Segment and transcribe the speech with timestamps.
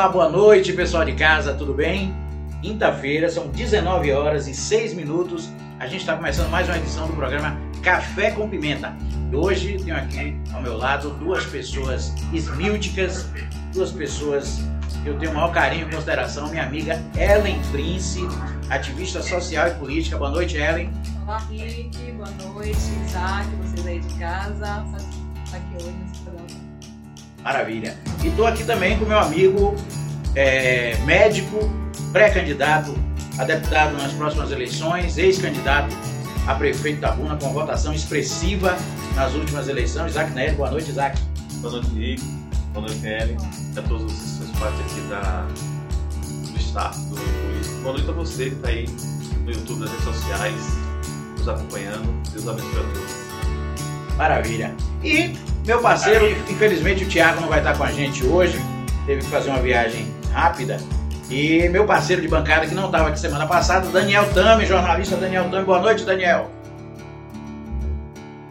[0.00, 2.14] Olá, boa noite, pessoal de casa, tudo bem?
[2.62, 5.50] Quinta-feira, são 19 horas e 6 minutos.
[5.78, 8.96] A gente está começando mais uma edição do programa Café com Pimenta.
[9.30, 13.28] E hoje tenho aqui ao meu lado duas pessoas esmílticas,
[13.74, 14.62] duas pessoas
[15.02, 16.48] que eu tenho o maior carinho e consideração.
[16.48, 18.20] Minha amiga Ellen Prince,
[18.70, 20.16] ativista social e política.
[20.16, 20.90] Boa noite, Ellen.
[21.24, 22.12] Olá, Rick.
[22.12, 24.82] Boa noite, Isaac, vocês aí de casa.
[25.44, 26.59] Estar aqui hoje nesse programa.
[27.42, 27.96] Maravilha.
[28.22, 29.74] E estou aqui também com meu amigo
[30.34, 31.70] é, médico,
[32.12, 32.94] pré-candidato
[33.38, 35.96] a deputado nas próximas eleições, ex-candidato
[36.46, 38.76] a prefeito da Buna com votação expressiva
[39.14, 40.10] nas últimas eleições.
[40.10, 41.20] Isaac Nery, boa noite, Isaac.
[41.60, 42.22] Boa noite, Rick.
[42.72, 43.36] Boa noite, Ellen.
[43.76, 45.46] A todos os seus partes aqui da,
[46.52, 47.80] do staff do Político.
[47.82, 48.86] Boa noite a você que está aí
[49.44, 50.54] no YouTube, nas redes sociais,
[51.38, 52.30] nos acompanhando.
[52.32, 54.16] Deus abençoe a todos.
[54.16, 54.74] Maravilha.
[55.02, 58.58] E meu parceiro, infelizmente o Thiago não vai estar com a gente hoje,
[59.06, 60.78] teve que fazer uma viagem rápida.
[61.30, 65.48] E meu parceiro de bancada que não estava aqui semana passada, Daniel Tami, jornalista Daniel
[65.48, 65.64] Tami.
[65.64, 66.50] Boa noite, Daniel.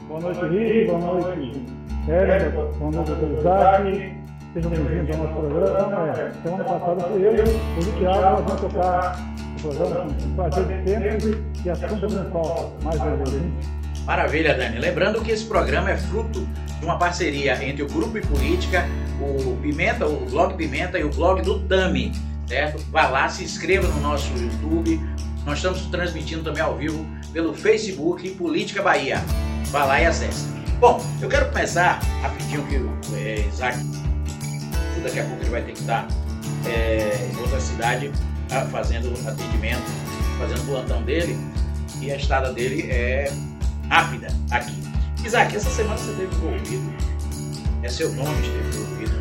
[0.07, 0.87] Boa noite, Rick.
[0.87, 1.65] Boa noite,
[2.07, 2.49] Érica.
[2.49, 4.13] Boa noite, doutor Isaac.
[4.53, 6.09] Sejam bem-vindos ao nosso programa.
[6.09, 9.19] É, semana passada fui eu, o Thiago, nós vamos tocar
[9.57, 12.71] o programa com prazer de tempo e assuntos não faltam.
[12.81, 13.78] Mais uma vez?
[14.09, 14.79] Maravilha, Dani.
[14.79, 18.89] Lembrando que esse programa é fruto de uma parceria entre o Grupo e Política,
[19.21, 22.11] o Pimenta, o blog Pimenta e o blog do Tami,
[22.47, 22.83] certo?
[22.89, 24.99] Vá lá, se inscreva no nosso YouTube.
[25.45, 29.23] Nós estamos transmitindo também ao vivo pelo Facebook Política Bahia.
[29.65, 30.47] Vá lá e acesse.
[30.79, 33.77] Bom, eu quero começar rapidinho que o é, Isaac,
[35.03, 36.07] daqui a pouco ele vai ter que estar
[36.65, 38.11] é, em outra cidade
[38.47, 39.85] tá, fazendo atendimento,
[40.39, 41.37] fazendo plantão dele
[42.01, 43.31] e a estada dele é
[43.89, 44.81] rápida aqui.
[45.25, 46.93] Isaac, essa semana você teve envolvido,
[47.83, 49.19] é seu nome esteve envolvido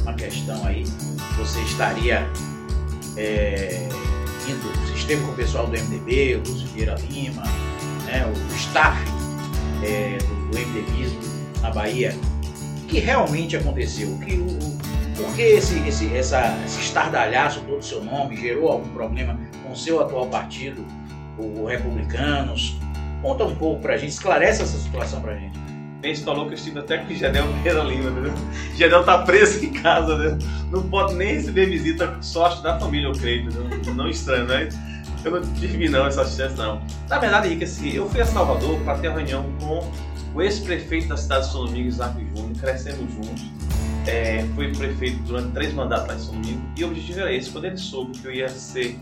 [0.00, 0.84] numa questão aí,
[1.36, 2.28] você estaria
[3.16, 3.88] é,
[4.48, 7.42] indo, você esteve com o pessoal do MDB, o Lúcio Vieira Lima,
[8.06, 9.00] né, o staff
[9.82, 11.20] é, do, do MDBismo
[11.60, 12.14] na Bahia.
[12.82, 14.08] O que realmente aconteceu?
[14.12, 14.58] O que, o,
[15.16, 19.76] por que esse, esse, essa, esse estardalhaço todo seu nome gerou algum problema com o
[19.76, 20.84] seu atual partido,
[21.38, 22.76] o Republicanos?
[23.22, 25.56] Conta um pouco pra gente, esclarece essa situação pra gente.
[26.00, 28.34] Bem, você falou que eu estive até com o Gedel Vieira Lima, né?
[28.74, 30.36] O tá preso em casa, né?
[30.68, 33.48] Não pode nem receber visita sorte da família, eu creio,
[33.94, 34.68] não, estranho, né?
[35.24, 36.82] Eu não tive não essa chance, não.
[37.08, 39.88] Na verdade, Rick, assim, eu fui a Salvador para ter uma reunião com
[40.34, 43.44] o ex-prefeito da cidade de São Domingos, Isaac Júnior, crescendo juntos.
[44.08, 47.50] É, fui prefeito durante três mandatos lá em São Domingos e o objetivo era esse.
[47.50, 48.98] Quando ele soube que eu ia ser,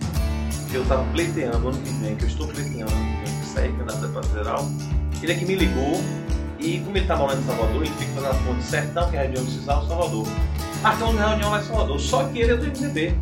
[0.71, 3.47] que eu estava pleiteando ano que vem, que eu estou pleiteando ano que vem, que
[3.47, 4.69] sair candidato a deputado federal,
[5.23, 6.01] ele é que me ligou
[6.61, 9.21] e como ele está morando em Salvador, ele fica fazendo a ponte Sertão, que é
[9.21, 10.27] a região do Cisal, Salvador.
[10.83, 13.15] Marcamos uma reunião lá em Salvador, só que ele é do MDB.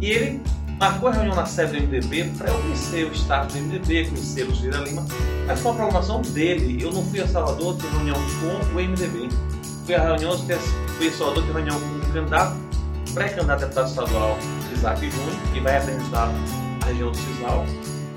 [0.00, 0.42] E ele
[0.78, 4.42] marcou a reunião na sede do MDB para eu conhecer o staff do MDB, conhecer
[4.48, 5.06] o Gira Lima,
[5.46, 6.82] mas com a programação dele.
[6.82, 9.28] Eu não fui a Salvador ter reunião com o MDB.
[9.86, 12.56] Fui a reunião, fui a Salvador ter reunião com o candidato,
[13.14, 14.38] pré-candidato a deputado estadual,
[14.78, 16.30] Isaac Júnior, que vai apresentar
[16.82, 17.64] a região do Cisal,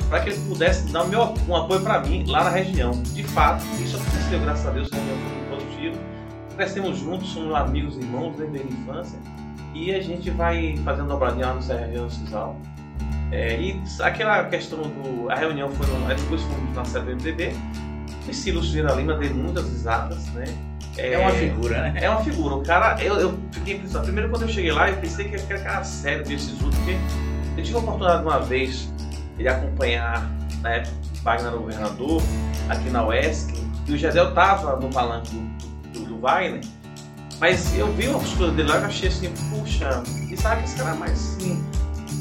[0.10, 2.92] para que ele pudesse dar meu, um apoio para mim lá na região.
[2.92, 5.98] De fato, isso aconteceu, graças a Deus, foi muito positiva.
[6.56, 9.20] Crescemos juntos, somos amigos irmãos desde a infância
[9.74, 12.56] e a gente vai fazendo dobradinha lá no Serra do Cisal.
[13.32, 15.30] É, e aquela questão do.
[15.30, 17.54] A reunião foi no, depois fomos na sede do MDB.
[18.28, 20.46] O Silas Vieira Lima deu muitas risadas, né?
[20.98, 21.94] É, uma figura, né?
[22.02, 22.56] É uma figura.
[22.56, 25.60] O cara, eu, eu fiquei pensando, primeiro quando eu cheguei lá, eu pensei que aquele
[25.60, 26.98] cara sério desses outros, porque
[27.58, 28.92] eu tive a oportunidade uma vez
[29.38, 30.30] de acompanhar,
[30.62, 30.94] na época,
[31.24, 32.22] Wagner governador,
[32.70, 33.54] aqui na UESC,
[33.88, 36.62] e o Gedel tava no palanque do, do, do Wagner.
[37.40, 40.76] Mas eu vi umas coisas dele lá e achei assim, puxa, e sabe que esse
[40.78, 41.64] cara é mais assim,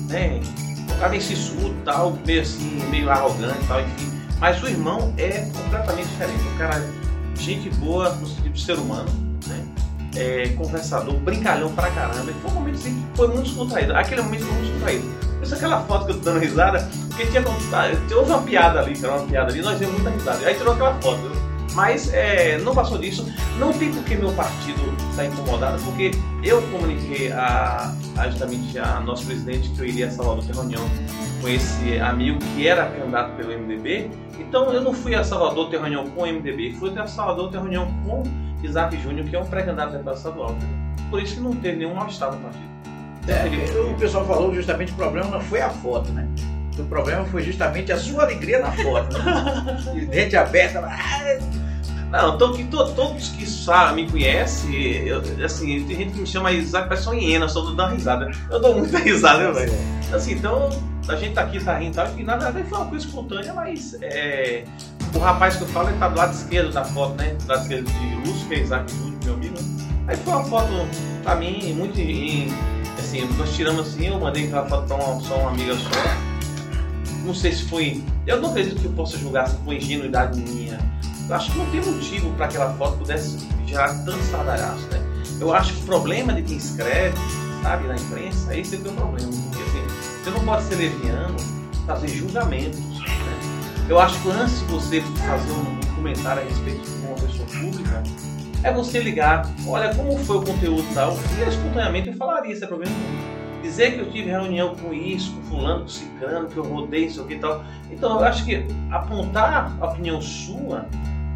[0.09, 0.41] né?
[0.89, 4.21] O cara meio sisudo e tal, meio assim, meio arrogante e tal, enfim.
[4.39, 6.43] Mas o irmão é completamente diferente.
[6.43, 7.00] O cara é
[7.41, 9.09] gente boa no sentido de ser humano,
[9.47, 9.67] né?
[10.17, 12.31] É, conversador, brincalhão pra caramba.
[12.31, 13.97] E foi um momento assim que foi muito descontraído.
[13.97, 15.31] Aquele momento foi muito descontraído.
[15.43, 17.43] Isso aquela foto que eu tô dando risada, porque tinha,
[18.07, 20.47] tinha uma piada ali, era uma piada ali, nós demos muita risada.
[20.47, 21.40] Aí tirou aquela foto.
[21.75, 23.27] Mas é, não passou disso.
[23.59, 24.81] Não tem por que meu partido
[25.11, 26.11] estar incomodado, porque
[26.43, 30.83] eu comuniquei a, a, justamente a nosso presidente que eu iria a Salvador ter reunião
[31.41, 34.11] com esse amigo que era candidato pelo MDB.
[34.39, 37.59] Então eu não fui a Salvador ter reunião com o MDB, fui a Salvador ter
[37.59, 38.23] reunião com
[38.63, 40.57] Isaac Júnior, que é um pré-candidato deputado estadual.
[41.09, 42.71] Por isso que não teve nenhum mal-estar no partido.
[43.29, 46.27] É, o pessoal falou justamente o problema não foi a foto, né?
[46.79, 49.19] O problema foi justamente a sua alegria na foto.
[49.19, 49.77] Né?
[49.95, 50.81] De dente aberta.
[52.11, 54.73] Não, então que to- todos que sabem, me conhecem,
[55.07, 58.31] eu- assim, tem gente que me chama Isaac, parece uma hiena, só tô dando risada.
[58.51, 59.73] Eu dou muita risada, velho.
[60.13, 60.71] Assim, então,
[61.09, 63.53] a gente tá aqui, tá rindo e tal, e na verdade foi uma coisa espontânea,
[63.55, 64.65] mas é,
[65.15, 67.37] o rapaz que eu falo, ele tá do lado esquerdo da foto, né?
[67.43, 69.55] Do lado esquerdo de Lúcio, que é Isaac Júnior, meu amigo.
[70.09, 70.73] Aí foi uma foto,
[71.23, 72.49] pra mim, muito em,
[72.99, 76.30] assim, nós tiramos assim, eu mandei aquela foto pra uma, só uma amiga só.
[77.25, 80.79] Não sei se foi, eu não acredito que eu possa julgar se foi ingenuidade minha.
[81.29, 85.01] Eu acho que não tem motivo para aquela foto pudesse gerar tanto estardalhaço, né?
[85.41, 87.17] Eu acho que o problema de quem escreve,
[87.63, 89.29] sabe, na imprensa, esse é que é o problema.
[89.29, 91.37] Porque assim, você não pode ser leviano,
[91.87, 92.81] fazer julgamentos.
[92.81, 93.87] Né?
[93.89, 98.03] Eu acho que antes de você fazer um comentário a respeito de uma pessoa pública,
[98.63, 102.67] é você ligar, olha como foi o conteúdo tal, e espontaneamente eu falaria, isso é
[102.67, 103.50] problema nenhum.
[103.63, 107.23] Dizer que eu tive reunião com isso, com fulano, com ciclano, que eu rodei isso
[107.23, 107.63] aqui e tal.
[107.91, 110.87] Então eu acho que apontar a opinião sua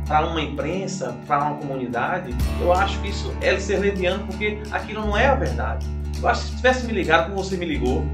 [0.06, 5.00] para uma imprensa, para uma comunidade, eu acho que isso é ser leviano, porque aquilo
[5.00, 5.86] não é a verdade.
[6.20, 8.04] Eu acho que se tivesse me ligado como você me ligou,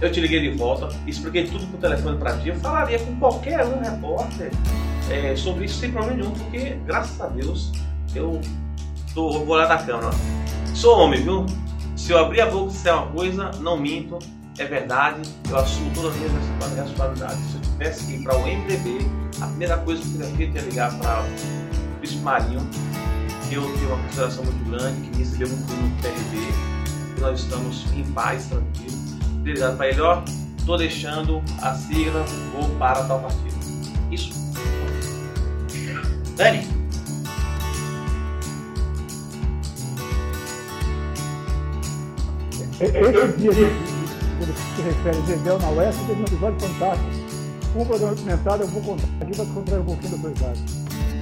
[0.00, 3.64] eu te liguei de volta, expliquei tudo por telefone para ti, eu falaria com qualquer
[3.64, 4.50] um repórter
[5.10, 7.72] é, sobre isso sem problema nenhum, porque graças a Deus
[8.14, 8.40] eu
[9.14, 10.10] tô, vou olhar da câmera.
[10.74, 11.46] Sou homem, viu?
[12.00, 14.18] Se eu abrir a boca e disser uma coisa, não minto,
[14.58, 16.32] é verdade, eu assumo todas as minhas
[16.74, 17.38] responsabilidades.
[17.38, 19.06] Se eu tivesse que ir para o MDB,
[19.40, 22.60] a primeira coisa que eu teria feito é ligar para o Bispo Marinho,
[23.46, 27.40] que eu tenho uma consideração muito grande, que me recebeu muito no PRB, que nós
[27.40, 28.98] estamos em paz, tranquilo.
[29.44, 30.22] Teria para ele, ó,
[30.64, 32.24] tô deixando a sigla,
[32.54, 33.54] vou para tal partido.
[34.10, 34.32] Isso.
[36.34, 36.66] Dani,
[42.80, 42.92] Esse
[43.36, 43.90] dia que
[44.38, 47.10] quando se refere a Gedel na Oeste, teve um episódio fantástico.
[47.76, 50.64] Um programa documentário, eu vou contar aqui para contar um pouquinho da idade.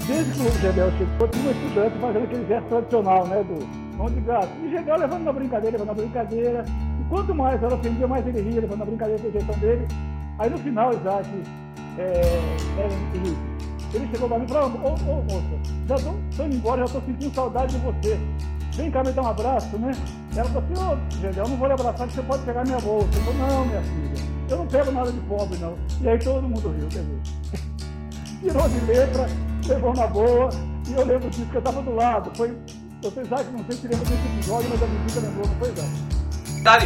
[0.07, 4.07] Desde que o Gedel chegou, tinha uma estudante fazendo aquele gesto tradicional, né, do mão
[4.07, 4.49] de gato.
[4.63, 6.65] E Gedel levando na brincadeira, levando na brincadeira.
[7.01, 9.89] E quanto mais ela ofendia, mais ele ria, levando na brincadeira, a jeitão dele.
[10.39, 11.29] Aí no final, Isaac,
[11.99, 13.37] é, é, ele,
[13.95, 15.59] ele chegou para mim e falou, ô, ô moça,
[15.89, 15.97] já
[16.37, 18.17] tô indo embora, já tô sentindo saudade de você.
[18.79, 19.91] Vem cá me dar um abraço, né?
[20.37, 22.79] Ela falou assim, ô, Gedel, eu não vou lhe abraçar, que você pode pegar minha
[22.79, 23.09] bolsa.
[23.13, 25.75] Eu falei, não, minha filha, eu não pego nada de pobre, não.
[26.01, 27.21] E aí todo mundo riu, quer dizer.
[28.41, 29.27] Tirou de letra,
[29.67, 30.49] levou na boa,
[30.87, 32.31] e eu lembro disso, que eu estava do lado.
[32.37, 32.57] Foi,
[33.03, 35.73] vocês acham que não sei se lembra desse episódio, mas a visita lembrou, não foi,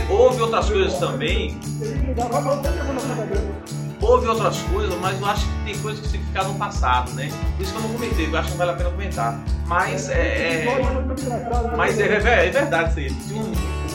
[0.09, 0.17] não?
[0.17, 3.62] Houve outras coisas também, Ele ligava, mas você levou na.
[4.03, 7.31] Houve outras coisas, mas eu acho que tem coisas que ficaram no passado, né?
[7.57, 9.41] Por isso que eu não comentei, eu acho que não vale a pena comentar.
[9.67, 10.65] Mas é.
[10.67, 11.77] Né?
[11.77, 13.11] Mas é, é- é verdade isso aí.
[13.29, 13.53] Tinha um,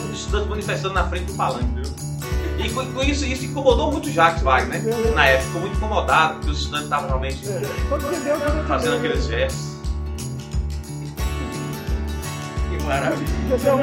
[0.08, 2.08] um estudante manifestando na frente do palanque, viu?
[2.66, 4.92] E com, isso, isso incomodou muito o Jacques Wagner, né?
[5.14, 7.62] Na época, ficou muito incomodado, porque os estudantes estavam realmente É,
[8.68, 9.68] fazendo aqueles gestos.
[12.70, 13.28] que maravilha.
[13.58, 13.78] Gedel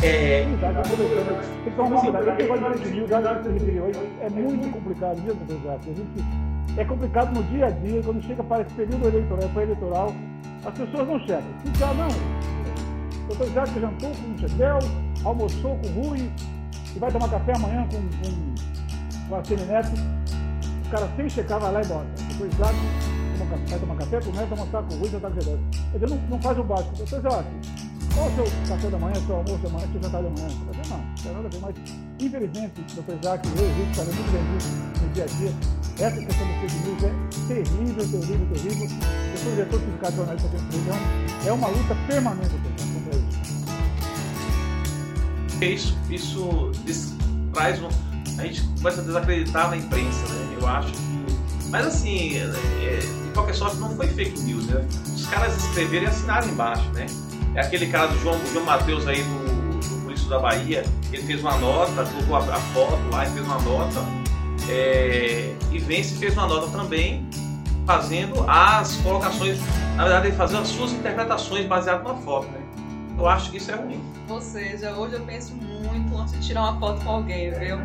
[0.00, 0.56] aí
[4.22, 5.12] é muito complicado?
[5.12, 5.16] A
[5.92, 6.24] gente,
[6.78, 10.14] é complicado no dia a dia, quando chega para esse período eleitoral, pré-eleitoral,
[10.64, 11.44] as pessoas não chegam.
[11.64, 14.78] Se já não, o doutor Isaac jantou com o Gedel,
[15.24, 16.30] almoçou com o Rui,
[16.96, 18.54] e vai tomar café amanhã com, com,
[19.28, 19.90] com a Cine Neto,
[20.86, 22.06] o cara sem checar vai lá e bota.
[22.28, 22.74] Doutor Isaac
[23.68, 25.58] vai tomar café, começa a almoçar com o Rui, jantar com o.
[25.92, 26.96] Quer dizer, não, não faz o básico.
[26.96, 27.46] Doutor Isaac,
[28.14, 30.48] qual o seu café da manhã, seu almoço da manhã, seu jantar da manhã?
[30.48, 31.74] Falei, não, não tem nada a ver, mas
[32.20, 34.42] infelizmente, doutor Isaac, eu e o sabemos muito bem
[35.06, 35.52] no dia a dia.
[36.00, 37.12] Essa questão do fake news é
[37.48, 38.88] terrível, terrível, terrível.
[39.32, 40.98] Eu sou diretor de sindicato de jornalista aqui no Televisão.
[41.46, 43.40] É uma luta permanente, contra isso.
[45.60, 47.12] Isso, isso des-
[47.52, 47.88] traz um.
[48.38, 50.56] A gente começa a desacreditar na imprensa, né?
[50.58, 50.98] Eu acho que.
[51.68, 54.82] Mas assim, é, é, de qualquer sorte, não foi fake news, né?
[55.14, 57.06] Os caras escreveram e assinaram embaixo, né?
[57.54, 61.40] É aquele cara do João, João Matheus aí do, do Polício da Bahia, ele fez
[61.40, 64.00] uma nota, colocou a, a foto lá e fez uma nota.
[64.68, 67.26] É, e Vence fez uma nota também,
[67.86, 69.58] fazendo as colocações,
[69.96, 72.60] na verdade, ele fazendo as suas interpretações baseadas na foto, né?
[73.18, 74.00] Eu acho que isso é ruim.
[74.28, 77.76] Ou seja, hoje eu penso muito antes de tirar uma foto com alguém, viu?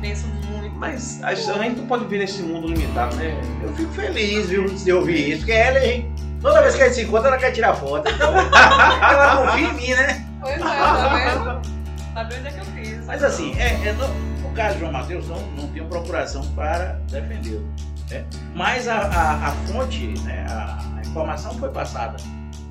[0.00, 0.74] Penso muito.
[0.76, 3.38] Mas a gente não pode viver nesse mundo limitado, né?
[3.62, 6.10] eu fico feliz, viu, de ouvir isso, porque ela, hein,
[6.46, 8.08] toda vez que a gente se encontra, ela quer tirar foto.
[8.08, 10.26] Então, ela confia em mim, né?
[10.40, 11.76] Pois é, tá vendo?
[12.14, 13.06] Sabe onde é que eu fiz?
[13.06, 14.08] Mas assim, é, é no,
[14.42, 17.66] no caso de João Matheus, não, não tenho procuração para defendê-lo.
[18.10, 18.24] né?
[18.54, 22.16] Mas a, a, a fonte, né, a, a informação foi passada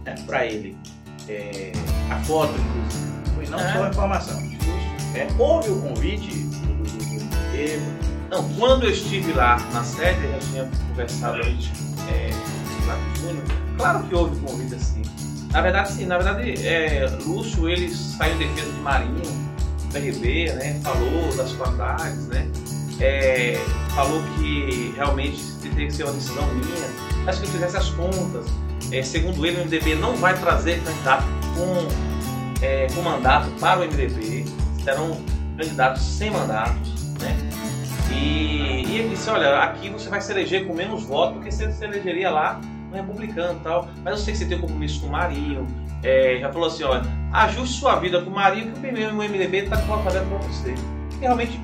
[0.05, 0.77] né, para ele.
[1.27, 1.71] É,
[2.11, 3.15] a foto, inclusive.
[3.35, 3.73] Foi não Ah.
[3.73, 4.55] só a informação.
[5.15, 10.31] É, houve o convite do, do, do, Não, quando eu estive lá na sede, eu
[10.33, 11.71] já tinha conversado antes,
[12.09, 12.29] é,
[13.77, 15.01] claro que houve convite assim.
[15.51, 19.21] Na verdade, sim, na verdade, é, Lúcio, ele saiu em defesa de Marinho,
[19.91, 22.45] PRB, né, falou das qualidades, né,
[22.99, 23.57] é,
[23.95, 26.89] falou que realmente teria que ser uma decisão minha,
[27.23, 28.45] mas que eu fizesse as contas.
[28.91, 31.23] É, segundo ele, o MDB não vai trazer candidato
[31.55, 31.87] com,
[32.61, 34.45] é, com mandato para o MDB,
[34.83, 35.17] serão
[35.57, 37.35] candidatos sem mandatos, né?
[38.11, 41.51] E, e ele disse, olha, aqui você vai se eleger com menos votos do que
[41.51, 42.59] você se elegeria lá
[42.95, 43.87] republicano e tal.
[44.03, 45.67] Mas eu sei que você tem compromisso com o Marinho.
[46.03, 49.57] É, já falou assim, olha, ajuste sua vida com o Marinho que o primeiro MDB
[49.63, 50.75] está a para você.
[51.17, 51.59] E realmente,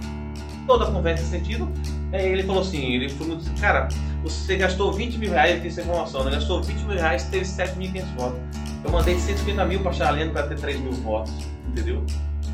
[0.65, 1.71] toda a conversa nesse sentido,
[2.11, 3.87] é, ele falou assim, ele falou assim, cara,
[4.23, 6.31] você gastou 20 mil reais, ele tem essa informação, né?
[6.31, 8.39] Gastou 20 mil reais teve 7.500 votos.
[8.83, 11.33] Eu mandei 150 mil para Charlene para ter 3 mil votos,
[11.67, 12.03] entendeu?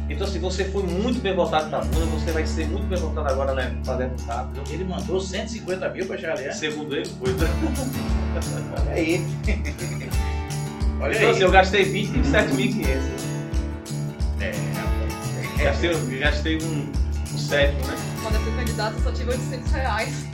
[0.10, 3.28] Então, assim, você foi muito bem votado na Bunda, você vai ser muito bem votado
[3.28, 4.54] agora né, para deputado.
[4.54, 4.64] Viu?
[4.74, 6.54] Ele mandou 150 mil para Charliane.
[6.56, 7.34] Segundo ele, foi.
[7.34, 7.48] né?
[8.82, 9.26] Olha aí.
[11.02, 11.32] Olha Então, aí.
[11.32, 12.88] assim, eu gastei 27.500.
[14.40, 15.58] É, rapaz.
[15.58, 16.92] Gastei, gastei um,
[17.34, 17.96] um sétimo, né?
[18.24, 20.26] Quando eu fui candidata, eu só tive 800 reais.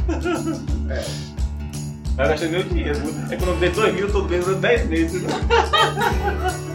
[2.15, 2.99] Mas eu gastei meu dinheiro.
[3.31, 5.23] Economizei 2 mil todo mês, 10 meses.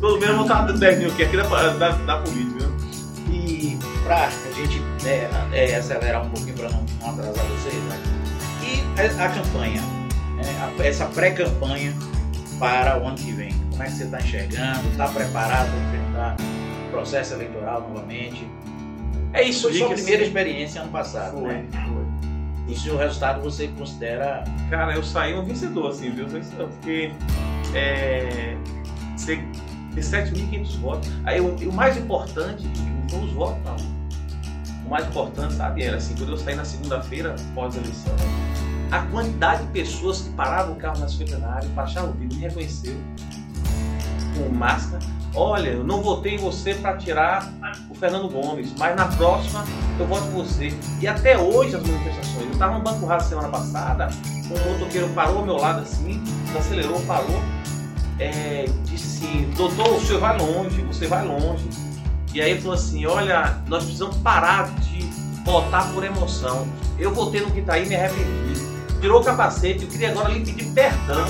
[0.00, 1.42] mês eu vou estar dando 10 mil aqui, aqui da,
[1.90, 2.58] da, política.
[2.58, 3.34] Viu?
[3.34, 7.98] E pra a gente né, é, acelerar um pouquinho para não, não atrasar vocês, né?
[8.62, 9.82] E a, a campanha,
[10.36, 10.44] né,
[10.78, 11.94] a- essa pré-campanha
[12.58, 13.52] para o ano que vem.
[13.70, 14.88] Como é que você está enxergando?
[14.88, 16.36] Está preparado para enfrentar
[16.86, 18.46] o processo eleitoral novamente?
[19.32, 21.64] É isso, Foi sua primeira experiência ano passado, Foi, né?
[21.72, 22.74] foi.
[22.74, 26.26] E se o resultado você considera Cara, eu saí um vencedor, assim, viu?
[26.26, 27.12] Porque
[27.74, 28.56] é,
[29.16, 29.42] você
[29.94, 31.10] ter 7.500 votos.
[31.24, 33.76] Aí o, o mais importante não foram os votos, não.
[34.86, 38.14] O mais importante, sabe, era assim, quando eu saí na segunda-feira, pós-eleição,
[38.90, 42.96] a quantidade de pessoas que paravam o carro na secretária, baixavam o vídeo, me reconheceu
[44.36, 45.02] com máscara.
[45.34, 47.52] Olha, eu não votei em você para tirar
[47.88, 49.64] o Fernando Gomes, mas na próxima
[49.98, 50.74] eu voto em você.
[51.00, 52.46] E até hoje as manifestações.
[52.46, 54.08] Eu estava no Banco Raso semana passada,
[54.50, 56.20] um motoqueiro parou ao meu lado assim,
[56.58, 57.40] acelerou, parou,
[58.20, 61.64] é, disse doutor, o senhor vai longe, você vai longe.
[62.32, 65.00] E aí ele falou assim, olha, nós precisamos parar de
[65.44, 66.68] votar por emoção.
[66.98, 68.60] Eu votei no Quitaí e me arrependi.
[69.00, 71.24] Tirou o capacete, eu queria agora lhe pedir perdão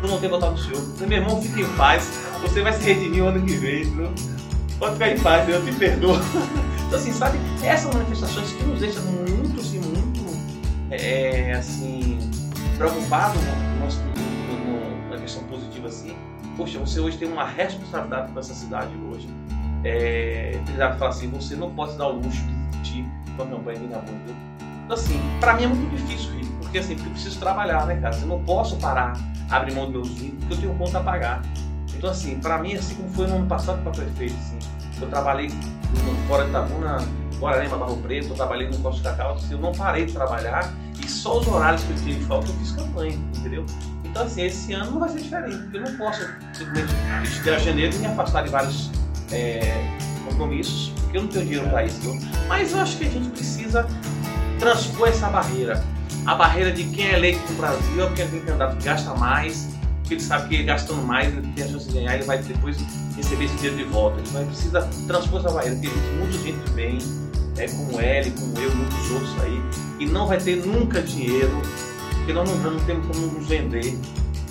[0.00, 0.82] por não ter votado no senhor.
[1.06, 2.08] Meu irmão, fique em paz,
[2.40, 4.08] você vai se redimir o ano que vem, viu?
[4.78, 6.16] Pode ficar em paz, eu te perdoo.
[6.92, 10.36] Então assim, sabe, essas manifestações que nos deixam muito, assim, muito,
[10.90, 12.18] é, assim,
[12.76, 16.16] preocupados no- no- na questão positiva, assim.
[16.56, 19.28] Poxa, você hoje tem uma responsabilidade com essa cidade hoje.
[19.84, 20.60] É,
[20.98, 23.06] fala assim, você não pode dar o luxo de discutir
[23.38, 24.36] a campanha de viu?
[24.84, 28.16] Então assim, pra mim é muito difícil, porque assim, porque eu preciso trabalhar, né, cara?
[28.16, 29.14] Eu não posso parar,
[29.50, 31.42] abrir mão dos meus vídeos, porque eu tenho conta a pagar.
[31.94, 34.58] Então assim, pra mim, assim como foi no ano passado para prefeito, assim,
[35.00, 35.50] eu trabalhei
[36.28, 36.98] fora de Itabuna,
[37.38, 40.72] Guararema, Barro Preto, eu trabalhei no Costa do Cacau, assim, eu não parei de trabalhar
[41.02, 43.66] e só os horários que eu tive de falta eu fiz campanha, entendeu?
[44.12, 46.20] Então assim, esse ano não vai ser diferente, porque eu não posso
[46.52, 48.90] simplesmente a janeiro e me afastar de vários
[49.32, 49.74] é,
[50.26, 51.98] compromissos, porque eu não tenho dinheiro para isso.
[52.46, 53.86] Mas eu acho que a gente precisa
[54.58, 55.82] transpor essa barreira.
[56.26, 60.14] A barreira de quem é eleito no Brasil é porque aquele candidato gasta mais, porque
[60.14, 62.76] ele sabe que ele gastando mais, ele tem a chance de ganhar, ele vai depois
[63.16, 64.20] receber esse dinheiro de volta.
[64.20, 66.98] Então gente precisa transpor essa barreira, porque existe muita gente bem,
[67.56, 69.62] é, como ele, como eu, muitos outros aí,
[70.00, 71.62] e não vai ter nunca dinheiro,
[72.22, 73.98] porque nós não, não temos como nos vender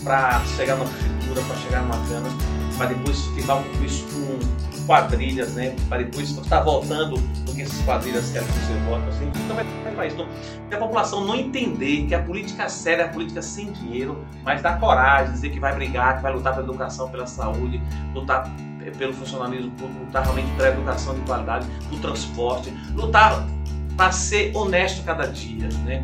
[0.04, 2.30] para chegar na prefeitura, para chegar numa cana,
[2.78, 5.74] para depois ficar um isso com quadrilhas, né?
[5.88, 9.08] Para depois estar voltando do que essas quadrilhas querem que você vote.
[9.08, 10.16] Assim, então vai para isso.
[10.16, 10.28] Então,
[10.68, 14.26] se a população não entender que a política é séria é a política sem dinheiro,
[14.44, 17.82] mas dá coragem, dizer que vai brigar, que vai lutar pela educação, pela saúde,
[18.14, 18.52] lutar
[18.98, 23.48] pelo funcionalismo público, lutar realmente pela educação de qualidade, do transporte, lutar
[23.96, 26.02] para ser honesto cada dia, né?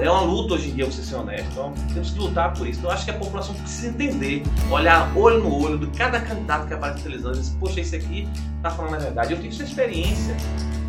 [0.00, 2.78] É uma luta hoje em dia você ser honesto, então temos que lutar por isso.
[2.78, 6.74] Então acho que a população precisa entender, olhar olho no olho de cada candidato que
[6.74, 8.28] aparece televisão e dizer, poxa, esse aqui
[8.62, 9.34] tá falando a verdade.
[9.34, 10.34] Eu tenho essa experiência,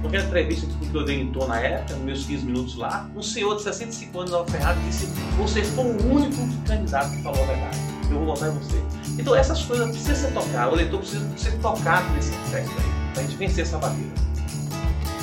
[0.02, 3.10] porque a entrevista que eu dei em tom na época, nos meus 15 minutos lá,
[3.16, 7.44] um senhor de 65 anos na Ferrari disse, você foi o único candidato que falou
[7.44, 7.78] a verdade.
[8.10, 8.82] Eu vou votar em você.
[9.20, 13.24] Então essas coisas precisam ser tocadas, o eleitor precisa ser tocado nesse aspecto aí, pra
[13.24, 14.12] gente vencer essa barreira.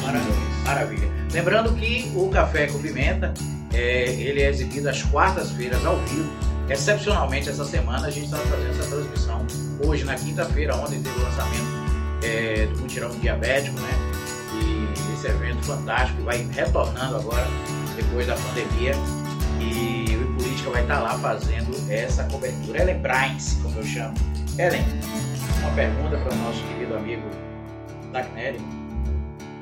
[0.03, 0.35] Maravilha.
[0.65, 1.13] Maravilha.
[1.33, 3.33] Lembrando que o Café com Pimenta,
[3.73, 6.31] é, ele é exibido às quartas-feiras ao vivo.
[6.69, 9.47] Excepcionalmente, essa semana a gente está fazendo essa transmissão.
[9.85, 11.83] Hoje, na quinta-feira, ontem teve o lançamento
[12.23, 13.91] é, do mutirão diabético, né?
[14.55, 17.47] E esse evento fantástico que vai retornando agora,
[17.97, 18.93] depois da pandemia.
[19.61, 22.83] E o Política vai estar lá fazendo essa cobertura.
[22.83, 24.15] Ellen Brains, como eu chamo.
[24.59, 24.85] Ellen,
[25.61, 27.29] uma pergunta para o nosso querido amigo
[28.13, 28.61] Dagnelli.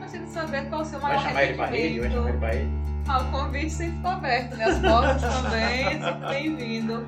[0.01, 2.01] Gostaria de saber qual o seu Vai maior chamar ele para rede?
[2.01, 2.90] Vai chamar ele para rede?
[3.09, 4.65] Ah, o convite sempre está aberto, né?
[4.65, 7.07] As portas também, sempre bem-vindo.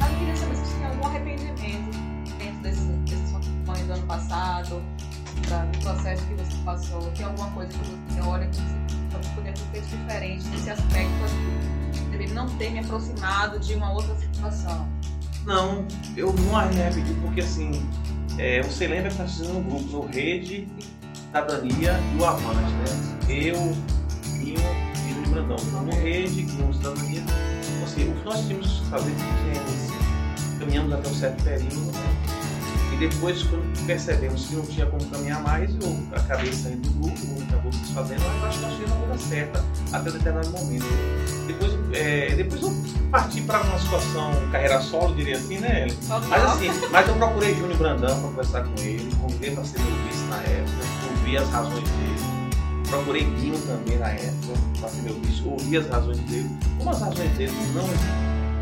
[0.00, 1.98] Mas eu queria saber se você tem algum arrependimento
[2.38, 4.82] dentro desses, desses campanhas do ano passado,
[5.48, 7.02] da- do processo que você passou.
[7.12, 12.32] Tem alguma coisa que você olha que você poderia ter feito diferente nesse aspecto aqui?
[12.32, 14.88] Não ter me aproximado de uma outra situação.
[15.44, 15.84] Não,
[16.16, 17.86] eu não arrependi porque assim,
[18.38, 20.66] é, você lembra que nós fizemos um grupo no Rede,
[21.14, 23.18] Cidadania e o Avante, né?
[23.28, 23.76] Eu,
[24.42, 24.60] Guinho
[25.08, 25.56] e o Brandão.
[25.56, 27.22] No Rede, Guinho, Cidadania.
[27.84, 32.42] Assim, o que nós tínhamos que fazer é, caminhamos até um certo período, né?
[32.92, 37.18] E depois, quando percebemos que não tinha como caminhar mais, eu acabei saindo do grupo,
[37.26, 40.86] o acabou se desfazendo, mas acho que nós fizemos a coisa certa até determinado momento.
[41.46, 42.72] Depois, é, depois eu
[43.10, 45.98] parti para uma situação carreira solo, diria assim, né, Ellen?
[46.28, 49.96] Mas assim, mas eu procurei Júnior Brandão para conversar com ele, convidei para ser meu
[50.06, 52.31] vice na época, ouvi as razões dele.
[52.92, 56.50] Procurei Guinho também na época para ser meu vice, ouvi as razões dele.
[56.76, 57.86] Como as razões dele não,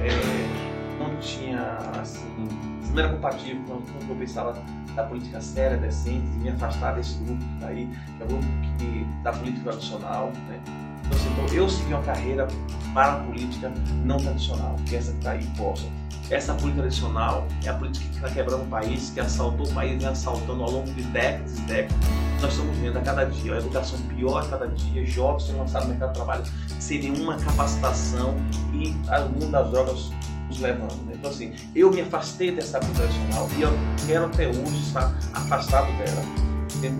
[0.00, 1.60] é, não tinha
[2.00, 2.49] assim,
[2.92, 4.56] não era compatível com o que eu pensava
[4.94, 8.28] da política séria, decente, de me afastar desse grupo que está aí, que é um
[8.28, 8.46] grupo
[8.78, 10.60] que, da política tradicional, né?
[11.04, 12.49] Então, assim, então, eu segui uma carreira
[12.95, 13.73] para a política
[14.04, 15.89] não tradicional, que é essa que está aí posta.
[16.30, 19.99] Essa política tradicional é a política que está quebrando o país, que assaltou o país,
[19.99, 21.97] vem assaltando ao longo de décadas e décadas.
[22.41, 25.89] Nós estamos vendo a cada dia, a educação pior a cada dia, jovens sendo lançados
[25.89, 26.45] no mercado de trabalho
[26.78, 28.36] sem nenhuma capacitação
[28.73, 30.10] e o mundo das drogas
[30.49, 31.04] nos levando.
[31.06, 31.15] Né?
[31.17, 33.73] Então, assim, eu me afastei dessa política tradicional e eu
[34.06, 36.23] quero até hoje estar afastado dela.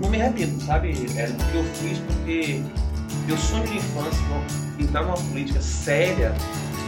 [0.03, 2.63] Não me arrependo, sabe, Hélio, porque eu fiz porque
[3.31, 4.25] meu sonho de infância,
[4.77, 6.35] entrar numa política séria,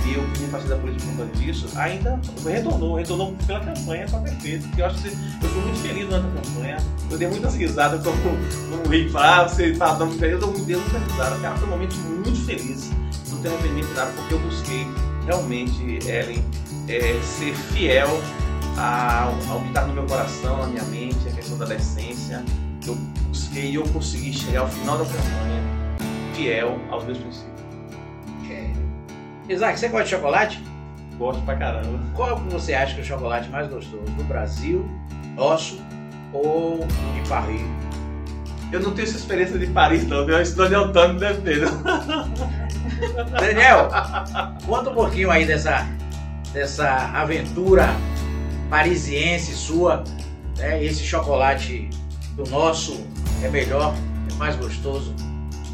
[0.05, 4.18] e eu me afastei da política por conta disso, ainda retornou, retornou pela campanha para
[4.18, 4.66] perfeito.
[4.66, 6.76] Porque eu acho que eu fui muito feliz durante a campanha.
[7.09, 10.98] Eu dei muitas risadas como o fala, ah, você tá dando feliz, eu dei muita
[10.98, 11.38] risada.
[11.38, 12.90] Cara, foi um momento muito feliz.
[13.31, 14.87] Não tenho arrependimento nada, porque eu busquei
[15.24, 16.44] realmente, Ellen,
[16.88, 18.09] é, ser fiel
[18.76, 22.44] ao, ao que está no meu coração, na minha mente, a questão da decência.
[22.85, 22.96] Eu
[23.28, 25.71] busquei e eu consegui chegar ao final da campanha
[26.42, 27.52] fiel aos meus princípios.
[29.48, 30.64] Isaac, você gosta de chocolate?
[31.18, 32.00] Gosto pra caramba.
[32.14, 34.02] Qual que você acha que é o chocolate mais gostoso?
[34.16, 34.88] Do Brasil,
[35.37, 35.81] nosso
[36.33, 37.61] ou de Paris?
[38.72, 40.28] Eu não tenho essa experiência de Paris, não.
[40.28, 41.61] Eu estou de Antônio deve ter.
[43.38, 43.88] Daniel,
[44.64, 45.87] conta um pouquinho aí dessa,
[46.52, 47.88] dessa aventura
[48.70, 50.02] parisiense sua.
[50.57, 50.83] Né?
[50.83, 51.90] Esse chocolate
[52.35, 53.05] do nosso
[53.42, 53.94] é melhor,
[54.33, 55.14] é mais gostoso.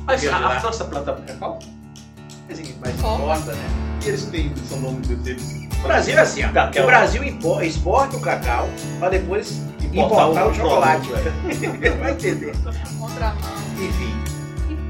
[0.09, 1.59] Mas a, a França planta cacau?
[2.51, 3.69] Assim, mais importa, né?
[4.05, 5.69] E eles têm são nomes deles.
[5.79, 6.49] O Brasil é assim, ó.
[6.53, 6.83] Cacau.
[6.83, 7.23] O Brasil
[7.63, 8.69] exporta o cacau
[8.99, 9.61] para depois
[9.93, 11.09] Importar importar, o o chocolate.
[11.09, 12.53] produto, Vai entender.
[13.79, 14.15] Enfim.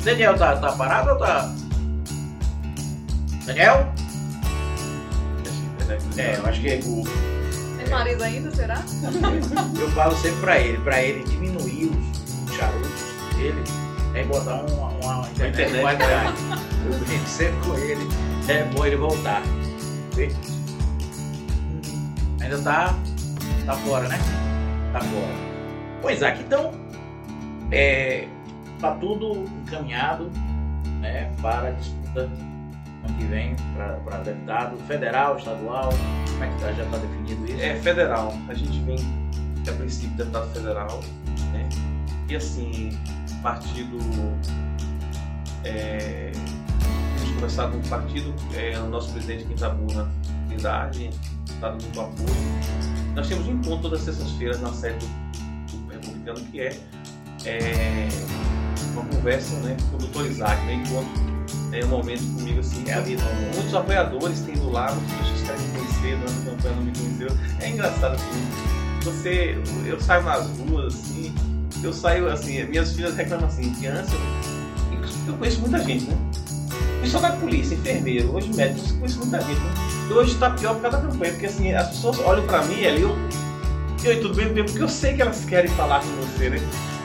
[0.05, 1.53] Daniel tá, tá parado ou tá.
[3.45, 3.93] Daniel?
[6.17, 7.05] É, eu acho que o-
[7.79, 8.83] Tem marido ainda, será?
[9.81, 11.91] eu falo sempre pra ele, pra ele diminuir
[12.47, 12.91] os charutos
[13.37, 13.63] dele,
[14.19, 16.35] é botar uma, uma internet, internet.
[16.85, 18.09] Eu brinco sempre com ele,
[18.49, 19.43] é bom ele voltar.
[20.15, 20.31] Vê?
[22.41, 22.95] Ainda tá,
[23.65, 24.19] tá fora, né?
[24.93, 25.49] Tá fora.
[26.03, 26.73] Pois é, então
[27.71, 28.27] é,
[28.81, 30.31] tá tudo encaminhado
[31.01, 35.91] né, para a disputa ano que vem para deputado federal, estadual.
[36.31, 36.73] Como é que tá?
[36.73, 37.63] Já está definido isso?
[37.63, 38.35] É federal.
[38.49, 38.99] A gente vem,
[39.69, 41.01] a princípio, deputado federal,
[41.53, 41.69] né?
[42.29, 42.91] E assim,
[43.43, 43.99] partido.
[45.65, 46.33] É,
[47.35, 50.11] conversado com o partido, é, o nosso presidente Quintabuna
[50.49, 51.11] Trindade,
[51.49, 52.29] está dando muito apoio.
[53.15, 56.77] Nós temos um encontro todas as sextas-feiras na sede do, do Republicano, que é,
[57.45, 58.09] é
[58.93, 60.75] uma conversa né, com o doutor Isaac, né?
[60.75, 61.29] Encontro
[61.73, 62.89] é um momento comigo assim.
[62.89, 63.23] É a vida.
[63.55, 66.93] Muitos apoiadores têm do lado, muitas pessoas querem me conhecer, durante a campanha não me
[66.93, 67.29] conheceu.
[67.61, 68.49] É engraçado assim.
[69.05, 71.35] Você, eu saio nas ruas, assim,
[71.83, 74.13] eu saio assim, minhas filhas reclamam assim, antes
[75.27, 76.17] eu, conheço muita gente, né?
[77.01, 79.75] Pessoal da polícia, enfermeiro, hoje médico, eu conheço muita gente, né?
[80.11, 82.85] E hoje está pior por causa da campanha, porque assim, as pessoas olham pra mim
[82.85, 83.17] ali, eu,
[84.05, 86.59] eu tudo bem, porque eu sei que elas querem falar com você, né?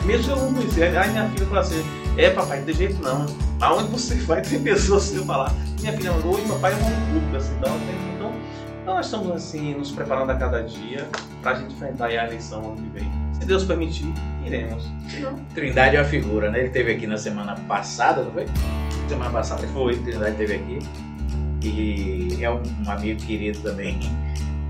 [0.05, 1.83] Mesmo que eu não conhecer, aí minha filha fala assim,
[2.17, 3.25] é papai, tem jeito não.
[3.61, 5.53] Aonde você vai tem pessoas que falar.
[5.79, 7.77] Minha filha mandou, papai é um público, assim, então,
[8.15, 8.33] então,
[8.81, 11.07] então nós estamos assim, nos preparando a cada dia
[11.41, 13.22] pra gente enfrentar aí a eleição ano que vem.
[13.43, 14.05] Se Deus permitir,
[14.45, 14.89] iremos.
[15.53, 16.59] Trindade é uma figura, né?
[16.59, 18.45] Ele esteve aqui na semana passada, não foi?
[19.09, 20.79] Semana passada foi, Trindade esteve aqui.
[21.61, 23.99] E é um, um amigo querido também.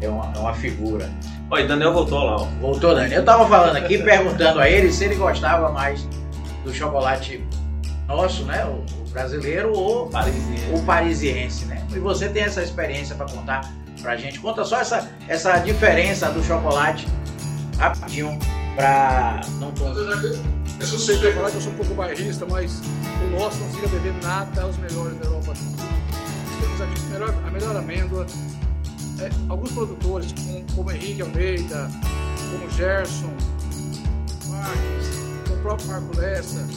[0.01, 1.07] É uma, é uma figura.
[1.51, 2.45] Olha, Daniel voltou lá, ó.
[2.59, 3.13] Voltou, Dani.
[3.13, 6.09] Eu tava falando aqui, perguntando a ele se ele gostava mais
[6.63, 7.45] do chocolate
[8.07, 8.65] nosso, né?
[8.65, 10.73] O, o brasileiro ou Parisiense.
[10.73, 11.85] o parisiense, né?
[11.95, 14.39] E você tem essa experiência para contar pra gente.
[14.39, 17.07] Conta só essa, essa diferença do chocolate
[17.77, 18.39] rapidinho
[18.75, 19.73] pra não
[20.83, 22.81] eu sou sempre falar que eu sou um pouco bairrista, mas
[23.25, 25.53] o nosso não fica devendo nada aos melhores da Europa.
[26.59, 28.25] Temos aqui a melhor, a melhor amêndoa.
[29.21, 31.89] É, alguns produtores, como, como Henrique Almeida,
[32.51, 33.33] como Gerson,
[34.47, 35.07] Marques,
[35.47, 36.67] como o próprio Marco Lessa,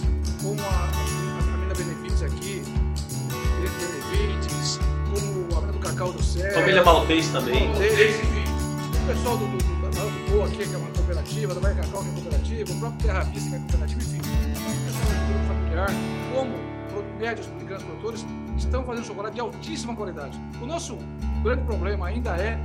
[0.41, 2.63] como a, a Amina Benefites aqui,
[3.61, 4.79] Benefites,
[5.13, 6.53] como a Amina do Cacau do Céu.
[6.53, 7.69] Família Maltês também.
[7.71, 8.45] Maltese, enfim.
[9.03, 9.76] O pessoal do, do,
[10.31, 13.23] Boa aqui, que é uma cooperativa, da Vai Cacau, que é cooperativa, o próprio Terra
[13.25, 14.19] Vista, que é cooperativa, enfim.
[14.19, 15.89] Grupo familiar,
[16.35, 16.77] como
[17.19, 20.39] médios e grandes produtores, estão fazendo chocolate de altíssima qualidade.
[20.61, 20.99] O nosso
[21.43, 22.59] grande problema ainda é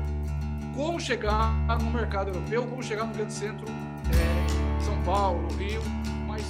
[0.76, 5.82] como chegar no mercado europeu, como chegar no grande centro, é, São Paulo, Rio,
[6.28, 6.44] mas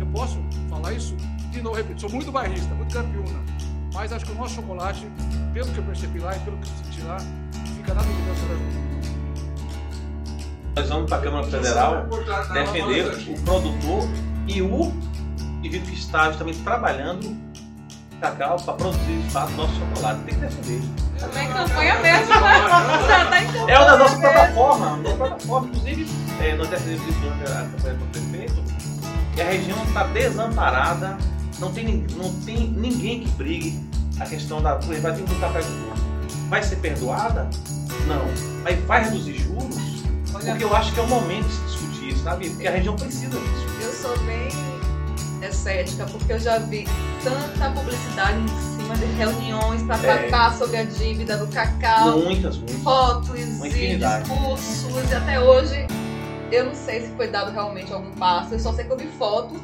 [0.00, 1.14] eu posso falar isso
[1.50, 3.42] de novo, repito, sou muito bairrista, muito campeona,
[3.92, 5.06] mas acho que o nosso chocolate,
[5.52, 7.18] pelo que eu percebi lá e pelo que eu senti lá,
[7.76, 8.87] fica na melhor do mundo.
[10.78, 12.06] Nós vamos para a Câmara Federal
[12.52, 14.08] defender o produtor
[14.46, 14.92] e o
[15.58, 17.36] indivíduo que está justamente trabalhando
[18.20, 20.20] cacau para produzir de fato nosso chocolate.
[20.20, 20.82] Tem que defender.
[21.18, 22.62] Também campanha mesmo, né?
[22.68, 23.66] Tá.
[23.66, 24.32] É uma das nossas mesmo.
[24.32, 25.02] plataformas.
[25.02, 26.06] Nossa plataforma, inclusive,
[26.40, 28.64] é, nós defendemos isso durante a campanha do prefeito,
[29.34, 31.18] que a região está desamparada,
[31.58, 33.80] não tem, não tem ninguém que brigue
[34.20, 34.76] a questão da.
[34.76, 36.48] Vai ter café do povo.
[36.48, 37.50] Vai ser perdoada?
[38.06, 38.24] Não.
[38.64, 39.87] Aí vai reduzir juros?
[40.52, 42.50] Porque eu acho que é o momento de se discutir isso, sabe?
[42.50, 43.66] Porque a região precisa disso.
[43.82, 44.48] eu sou bem
[45.52, 46.86] cética, porque eu já vi
[47.22, 50.28] tanta publicidade em cima de reuniões para É.
[50.28, 52.80] tratar sobre a dívida do cacau, Muitas, muitas.
[52.82, 55.86] Uma e discursos, e até hoje
[56.50, 59.08] eu não sei se foi dado realmente algum passo, eu só sei que eu vi
[59.18, 59.58] fotos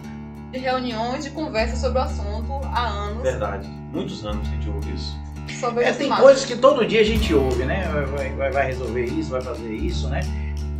[0.52, 3.22] de reuniões, de conversas sobre o assunto há anos.
[3.22, 3.68] Verdade.
[3.92, 5.16] Muitos anos que a gente ouve isso.
[5.58, 7.86] Só vejo É, tem coisas que todo dia a gente ouve, né?
[8.16, 10.20] Vai, vai, vai resolver isso, vai fazer isso, né?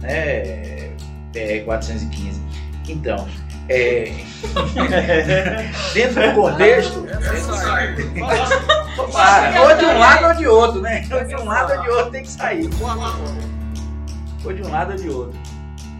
[0.04, 0.90] É,
[1.34, 2.40] é 415.
[2.88, 3.26] Então,
[3.68, 4.12] é,
[5.94, 7.06] dentro do contexto,
[9.10, 11.06] para, ou de um lado ou de outro, né?
[11.10, 12.68] Ou de um lado ou de outro tem que sair.
[14.44, 15.38] Ou de um lado ou de outro.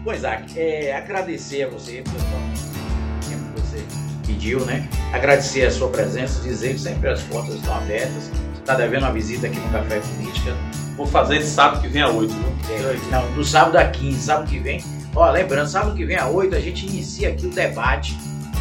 [0.03, 3.83] Bom, Isaac, é, agradecer a você pelo tempo que você
[4.27, 4.87] pediu, né?
[5.11, 8.29] Agradecer a sua presença, dizer que sempre as portas estão abertas.
[8.55, 10.53] Está devendo uma visita aqui no Café Política.
[10.97, 12.55] Vou fazer sábado que vem a 8, viu?
[12.69, 14.83] É, não, no sábado a 15, sábado que vem.
[15.13, 18.17] Ó, lembrando, sábado que vem a 8 a gente inicia aqui o debate.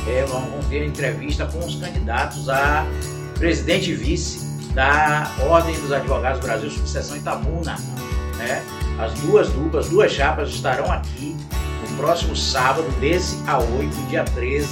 [0.08, 2.86] É, vamos ter entrevista com os candidatos a
[3.38, 4.44] presidente e vice
[4.74, 7.76] da Ordem dos Advogados do Brasil, sucessão Itabuna.
[8.36, 8.62] Né?
[8.98, 11.36] As duas duplas, duas chapas estarão aqui
[11.88, 14.68] no próximo sábado, desse a 8, dia 13,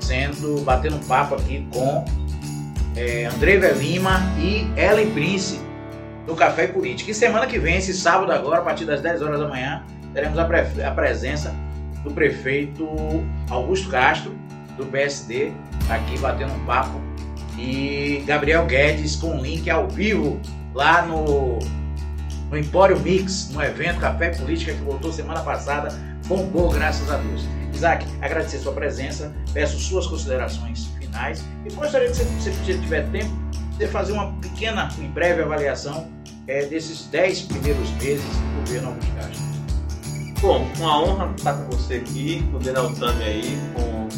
[0.00, 2.04] sendo batendo um papo aqui com
[2.96, 5.63] é, André Lima e Ellen Prince
[6.26, 7.10] do Café Política.
[7.10, 9.82] E semana que vem, esse sábado agora, a partir das 10 horas da manhã,
[10.12, 11.54] teremos a, pre- a presença
[12.02, 12.86] do prefeito
[13.50, 14.32] Augusto Castro,
[14.76, 15.52] do PSD,
[15.88, 17.00] aqui batendo um papo.
[17.58, 20.40] E Gabriel Guedes com link ao vivo
[20.74, 21.58] lá no,
[22.50, 25.88] no Empório Mix, no evento Café Política que voltou semana passada.
[26.26, 27.46] Bombou, graças a Deus.
[27.72, 33.02] Isaac, agradecer sua presença, peço suas considerações finais e gostaria que você, se você tiver
[33.10, 33.30] tempo,
[33.72, 36.08] você fazer uma pequena e breve avaliação
[36.46, 39.44] é, desses 10 primeiros meses do governo Augusto Castro.
[40.40, 44.08] Bom, uma honra estar com você aqui, com o Denal Tami aí, com,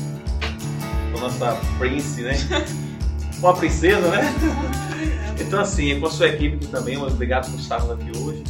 [1.12, 2.34] com a nossa Prince, né?
[3.40, 4.34] Com a princesa, né?
[5.38, 8.42] Então, assim, com a sua equipe também, obrigado por estarmos aqui hoje.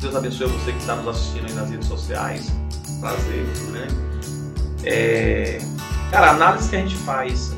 [0.00, 2.52] Deus abençoe você que está nos assistindo aí nas redes sociais.
[3.00, 3.94] Prazer grande.
[4.84, 5.60] É,
[6.12, 7.56] Cara, a análise que a gente faz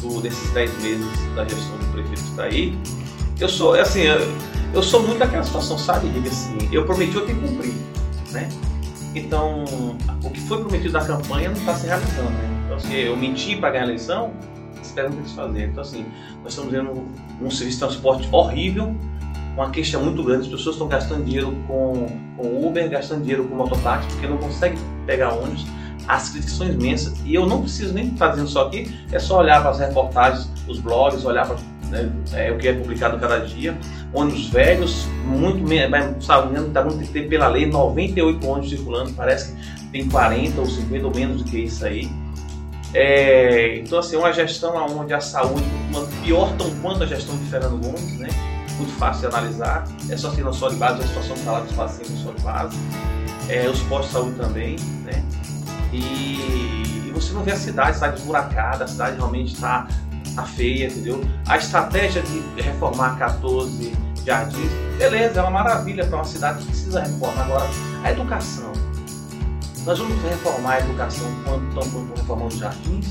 [0.00, 1.06] do, desses 10 meses
[1.36, 2.78] da gestão do prefeito que está aí,
[3.38, 4.18] eu sou, é assim, eu,
[4.74, 7.74] eu sou muito daquela situação, sabe, Rick, assim, eu prometi, eu tenho que cumprir,
[8.30, 8.48] né?
[9.14, 9.64] Então,
[10.24, 12.62] o que foi prometido da campanha não está se realizando, né?
[12.64, 14.32] Então, assim, eu menti para ganhar a eleição,
[14.82, 15.68] espero que eles fazer.
[15.68, 16.06] Então, assim,
[16.42, 17.06] nós estamos vendo
[17.40, 18.96] um serviço de transporte horrível,
[19.54, 22.06] uma queixa muito grande, as pessoas estão gastando dinheiro com,
[22.38, 25.66] com Uber, gastando dinheiro com mototáxi, porque não conseguem pegar ônibus.
[26.08, 27.14] As críticas são imensas.
[27.26, 30.50] E eu não preciso nem estar dizendo só aqui, é só olhar para as reportagens,
[30.66, 31.56] os blogs, olhar para
[31.92, 33.76] né, é, o que é publicado cada dia.
[34.12, 39.12] Ônibus velhos, muito menos, sabe, está muito tem que ter pela lei 98 ônibus circulando,
[39.12, 42.10] parece que tem 40 ou 50 ou menos do que isso aí.
[42.94, 47.44] É, então, assim, uma gestão onde a saúde uma, pior tão quanto a gestão de
[47.44, 48.28] Fernando Gomes, né?
[48.76, 49.84] Muito fácil de analisar.
[50.10, 52.34] É só ter na sua de base, a situação está lá dos pacientes na sua
[52.34, 52.76] de base.
[53.48, 55.24] É, os postos de saúde também, né?
[55.90, 59.86] E, e, você não vê a cidade, a cidade esburacada, a cidade realmente está
[60.34, 61.22] tá feia, entendeu?
[61.46, 63.92] A estratégia de reformar 14
[64.24, 67.44] jardins, beleza, é uma maravilha para uma cidade que precisa reformar.
[67.44, 67.68] Agora,
[68.04, 68.72] a educação,
[69.84, 73.06] nós vamos reformar a educação quanto estamos reformando os jardins,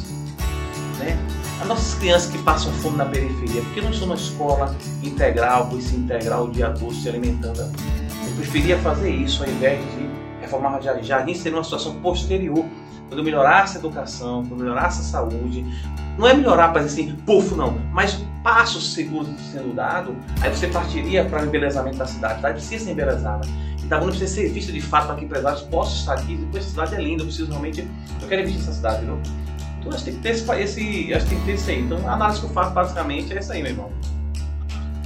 [0.99, 1.17] né?
[1.61, 5.77] As nossas crianças que passam fome na periferia, porque não são uma escola integral, com
[5.77, 7.59] esse integral dia todo se alimentando.
[7.59, 10.09] Eu preferia fazer isso ao invés de
[10.41, 11.05] reformar jardins.
[11.05, 12.65] Jardins seria uma situação posterior,
[13.11, 15.65] quando melhorasse a educação, quando melhorasse a saúde.
[16.17, 20.67] Não é melhorar para dizer assim, pufo, não, mas passos seguros sendo dado, aí você
[20.67, 22.33] partiria para o embelezamento da cidade.
[22.33, 23.45] A cidade precisa ser embelezada.
[23.83, 26.37] Itabuna precisa ser vista de fato para que empresários possam estar aqui.
[26.37, 27.85] Depois, a cidade é linda, eu preciso realmente.
[28.21, 29.19] Eu quero investir nessa cidade, viu?
[29.79, 30.49] Então, acho que tem que ter esse.
[30.49, 31.81] esse acho que tem que ter isso aí.
[31.81, 33.91] Então, a análise que eu faço basicamente é essa aí, meu irmão.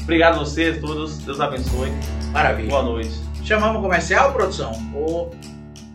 [0.03, 1.17] Obrigado a vocês todos.
[1.17, 1.91] Deus abençoe.
[2.31, 2.69] Maravilha.
[2.69, 3.19] Boa noite.
[3.43, 4.73] Chamamos o comercial, produção?
[4.93, 5.33] Ou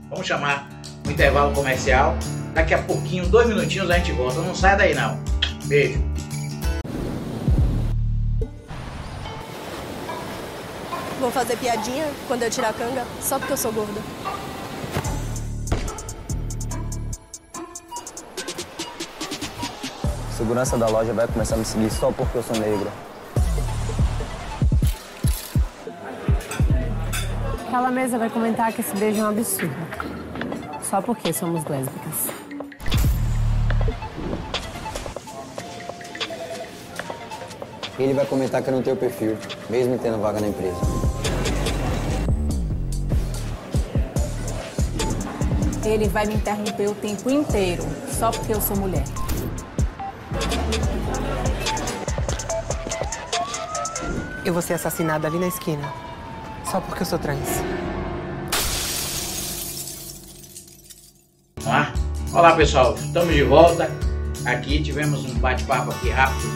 [0.09, 0.80] vamos chamar
[1.11, 2.17] intervalo comercial.
[2.55, 4.41] Daqui a pouquinho, dois minutinhos, a gente volta.
[4.41, 5.19] Não sai daí, não.
[5.67, 6.03] Beijo.
[11.21, 14.01] Vou fazer piadinha quando eu tirar a canga só porque eu sou gorda.
[20.35, 22.91] Segurança da loja vai começar a me seguir só porque eu sou negra.
[27.69, 30.10] Aquela mesa vai comentar que esse beijo é um absurdo.
[30.91, 32.15] Só porque somos lésbicas.
[37.97, 40.81] Ele vai comentar que eu não tenho perfil, mesmo tendo vaga na empresa.
[45.85, 49.05] Ele vai me interromper o tempo inteiro, só porque eu sou mulher.
[54.45, 55.93] Eu vou ser assassinada ali na esquina,
[56.65, 57.70] só porque eu sou trans.
[62.41, 63.91] Olá, pessoal, estamos de volta.
[64.47, 66.49] Aqui tivemos um bate-papo aqui rápido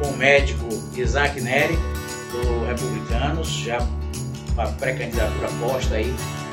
[0.00, 1.76] com o médico Isaac Neri,
[2.32, 3.76] do Republicanos, já
[4.54, 6.10] uma pré-candidatura posta aí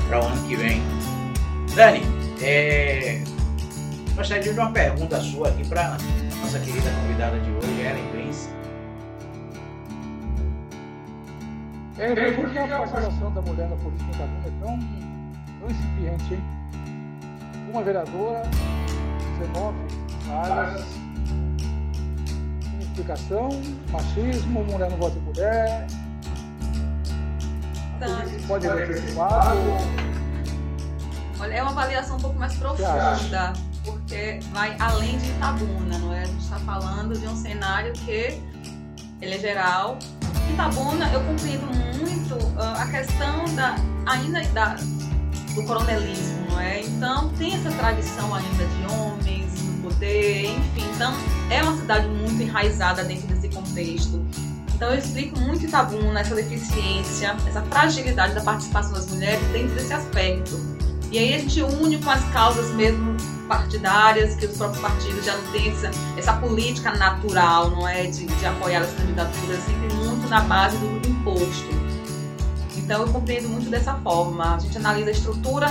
[0.09, 0.81] para o ano que vem.
[1.73, 2.01] Dani,
[2.41, 3.23] é...
[4.17, 5.97] gostaria de uma pergunta sua aqui para
[6.41, 8.49] nossa querida convidada de hoje, Ellen Prince.
[11.97, 16.62] É, por que a participação da mulher na política em Itabuna é tão incipiente, hein?
[17.73, 18.43] Uma vereadora,
[19.39, 19.77] 19
[20.31, 20.85] áreas,
[22.79, 23.49] explicação,
[23.91, 25.87] machismo, mulher não vota em mulher,
[27.97, 29.59] Então, pode ver esse quadro.
[31.39, 36.21] Olha, é uma avaliação um pouco mais profunda, porque vai além de Itabuna, não é?
[36.21, 38.39] A gente está falando de um cenário que
[39.19, 39.97] ele é geral.
[40.53, 44.75] Itabuna, eu compreendo muito ah, a questão da ainda da,
[45.55, 46.81] do coronelismo, não é?
[46.81, 50.85] Então tem essa tradição ainda de homens no poder, enfim.
[50.95, 51.13] Então
[51.49, 54.23] é uma cidade muito enraizada dentro desse contexto.
[54.75, 59.93] Então eu explico muito Itabuna, essa deficiência, essa fragilidade da participação das mulheres dentro desse
[59.93, 60.59] aspecto.
[61.11, 63.15] E aí a gente une com as causas mesmo
[63.47, 68.07] partidárias, que os próprios partidos já não têm essa, essa política natural, não é?
[68.07, 71.82] De, de apoiar as candidaturas, sempre muito na base do imposto.
[72.83, 74.55] Então eu compreendo muito dessa forma.
[74.55, 75.67] A gente analisa a estrutura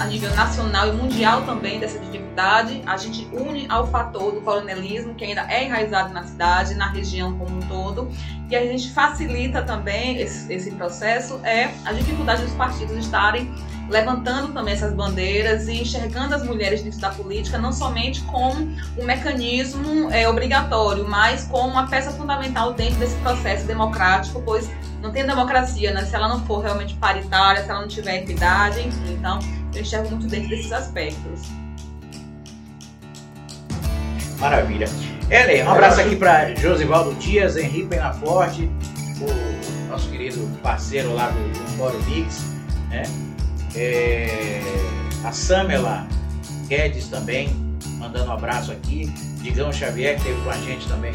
[0.00, 2.82] a nível nacional e mundial também dessa dificuldade.
[2.84, 7.38] A gente une ao fator do coronelismo, que ainda é enraizado na cidade, na região
[7.38, 8.10] como um todo.
[8.50, 13.48] E a gente facilita também esse, esse processo é a dificuldade dos partidos estarem
[13.88, 18.68] levantando também essas bandeiras e enxergando as mulheres dentro da política não somente como
[18.98, 24.70] um mecanismo é, obrigatório, mas como uma peça fundamental dentro desse processo democrático, pois
[25.02, 28.80] não tem democracia né, se ela não for realmente paritária, se ela não tiver equidade,
[28.80, 29.12] enfim.
[29.12, 29.38] Então,
[29.74, 31.48] eu enxergo muito dentro desses aspectos.
[34.38, 34.86] Maravilha.
[35.30, 38.70] Ellen, um abraço aqui para Josivaldo Dias, Henrique Penaforte,
[39.20, 42.44] o nosso querido parceiro lá do, do Fórum Mix,
[42.90, 43.02] né?
[43.76, 44.60] É,
[45.22, 46.08] a Samela
[46.66, 47.48] Guedes também,
[47.98, 49.06] mandando um abraço aqui.
[49.42, 51.12] Digão Xavier, que esteve com a gente também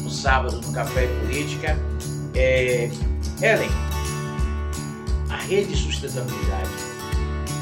[0.00, 1.76] no sábado no Café Política.
[2.34, 2.88] É,
[3.42, 3.68] Ellen,
[5.28, 6.70] a rede de sustentabilidade,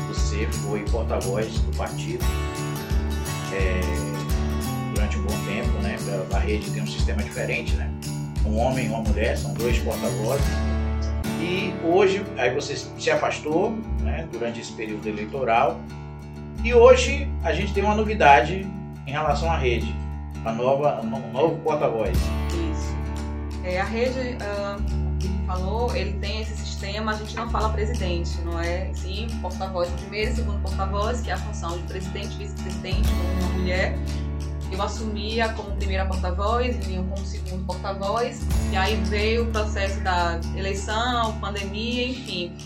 [0.08, 2.24] você foi porta-voz do partido
[3.52, 3.80] é,
[4.94, 5.96] durante um bom tempo, né?
[6.32, 7.90] A rede tem um sistema diferente, né?
[8.46, 10.46] Um homem e uma mulher, são dois porta-vozes.
[11.40, 13.76] E hoje, aí você se afastou
[14.10, 15.80] né, durante esse período eleitoral
[16.62, 18.66] E hoje a gente tem uma novidade
[19.06, 19.94] em relação à rede,
[20.44, 22.16] a nova, um novo porta-voz.
[22.70, 22.96] Isso.
[23.64, 24.36] É, a rede,
[25.18, 28.90] que falou, ele tem esse sistema, a gente não fala presidente, não é?
[28.94, 33.58] Sim, porta-voz primeiro e segundo porta-voz, que é a função de presidente, vice-presidente, como uma
[33.58, 33.98] mulher.
[34.70, 40.40] Eu assumia como primeira porta-voz, vinha como segundo porta-voz, e aí veio o processo da
[40.56, 42.56] eleição, pandemia, enfim.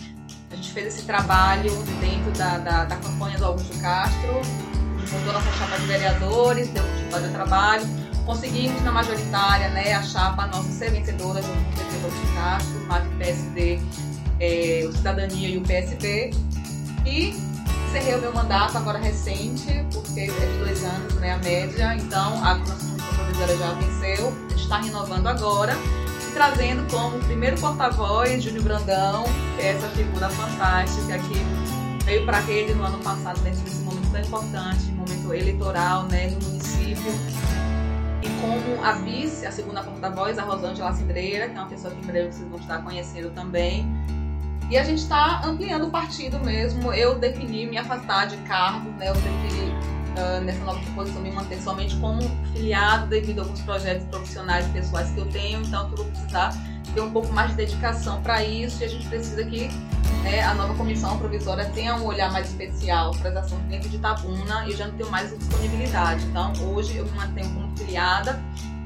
[0.75, 4.41] Fez esse trabalho dentro da, da, da campanha do Augusto Castro,
[5.09, 7.85] montou nossa chapa de vereadores, deu o trabalho.
[8.25, 12.79] Conseguimos na majoritária né, a chapa nossa ser vencedora junto com o PT Augusto Castro,
[12.87, 13.79] mais o PSD,
[14.41, 16.31] é, o Cidadania e o PSB.
[17.05, 17.29] E
[17.87, 21.95] encerrei o meu mandato agora recente, porque é de dois anos, né, a média.
[21.95, 25.73] Então, a nossa provisória já venceu, está renovando agora
[26.35, 29.23] trazendo como primeiro porta-voz Júnior Brandão,
[29.57, 34.19] essa figura fantástica que veio para a rede no ano passado, dentro desse momento tão
[34.19, 37.09] importante, momento eleitoral né, no município.
[38.21, 42.01] E como a vice, a segunda porta-voz, a Rosângela Cidreira, que é uma pessoa que
[42.01, 43.87] em breve vocês vão estar conhecendo também.
[44.69, 46.91] E a gente está ampliando o partido mesmo.
[46.91, 49.07] Eu defini me afastar de cargo, né?
[49.07, 49.73] Eu preferi,
[50.17, 52.21] uh, nessa nova posição, me manter somente como
[52.53, 55.61] filiado devido a alguns projetos profissionais e pessoais que eu tenho.
[55.61, 56.53] Então, eu vou precisar
[56.93, 59.69] ter um pouco mais de dedicação para isso e a gente precisa que
[60.23, 63.99] né, a nova comissão provisória tenha um olhar mais especial para as ações dentro de
[63.99, 66.25] Tabuna e eu já não tenho mais disponibilidade.
[66.25, 68.41] Então, hoje eu me mantenho como filiada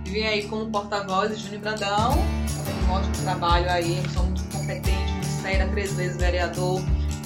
[0.05, 2.13] e vim aí como porta-voz de Júnior Brandão,
[2.47, 6.81] fazendo um ótimo trabalho aí, sou muito competente, muito séria, três vezes vereador,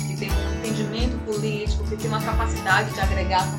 [0.06, 3.50] que tem um entendimento político, que tem uma capacidade de agregar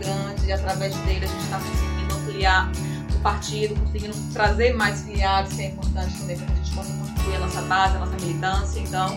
[0.00, 2.72] também muito grande e através dele a gente está conseguindo ampliar
[3.14, 6.92] o partido, conseguindo trazer mais filiados, que é importante também para que a gente possa
[6.92, 8.80] construir a nossa base, a nossa militância.
[8.80, 9.16] Então,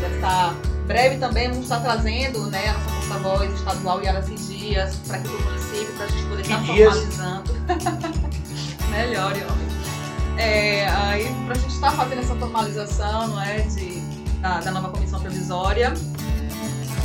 [0.00, 0.54] dessa
[0.86, 5.42] breve também vamos estar trazendo né, a nossa porta-voz estadual Yaraci Dias para aqui do
[5.44, 6.94] município, para a gente poder estar Dias?
[6.94, 7.54] formalizando.
[8.90, 9.74] Melhor, homem.
[10.36, 14.00] É, aí, para a gente estar fazendo essa formalização não é, de,
[14.40, 15.94] da, da nova comissão provisória.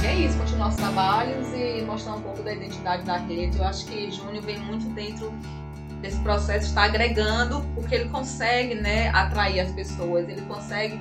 [0.01, 3.57] E é isso, continuar os trabalhos e mostrar um pouco da identidade da rede.
[3.57, 5.33] Eu acho que Júnior vem muito dentro
[6.01, 10.99] desse processo, está agregando, porque ele consegue né, atrair as pessoas, ele consegue,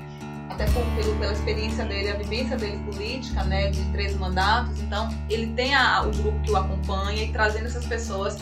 [0.50, 5.08] até por, pelo, pela experiência dele, a vivência dele política, né, de três mandatos, então
[5.30, 8.36] ele tem a, o grupo que o acompanha e trazendo essas pessoas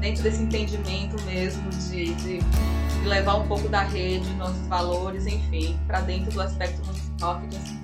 [0.00, 5.78] dentro desse entendimento mesmo de, de, de levar um pouco da rede, nossos valores, enfim,
[5.86, 7.40] para dentro do aspecto municipal.
[7.40, 7.83] Bom.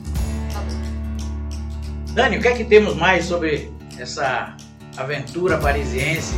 [2.14, 4.54] Dani, o que é que temos mais sobre essa
[4.96, 6.34] aventura parisiense?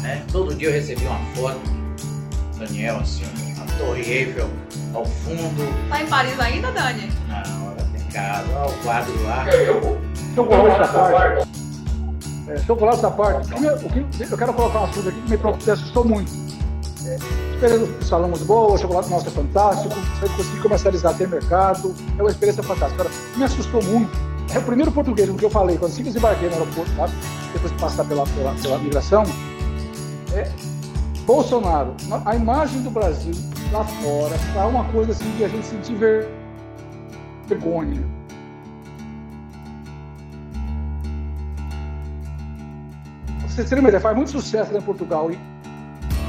[0.00, 0.22] Né?
[0.32, 3.24] Todo dia eu recebi uma foto do Daniel, assim,
[3.60, 4.48] a Torre Eiffel
[4.94, 5.88] ao fundo.
[5.88, 7.10] Tá em Paris ainda, Dani?
[7.28, 9.44] Não, ela tem casa, olha o quadro lá.
[10.34, 11.48] Chocolate essa parte.
[12.48, 13.52] É, chocolate essa parte.
[13.52, 15.72] O que, me- o que- eu quero colocar um assunto aqui que me preocupa- me
[15.72, 16.32] assustou muito.
[17.04, 17.16] É,
[17.54, 22.30] experiência muito boa, o chocolate nosso é fantástico, você conseguir comercializar, ter mercado, é uma
[22.30, 23.02] experiência fantástica.
[23.02, 24.10] Agora, me assustou muito
[24.54, 27.12] é o primeiro português que eu falei, quando assim que desembarquei no aeroporto, sabe?
[27.52, 29.24] depois de passar pela, pela, pela migração,
[30.34, 30.50] é
[31.26, 31.94] Bolsonaro.
[32.24, 33.34] A imagem do Brasil
[33.70, 36.28] lá fora tá uma coisa assim de a gente sentir ver-
[37.46, 38.02] vergonha.
[43.46, 45.38] Vocês terem uma ideia, faz muito sucesso lá em Portugal e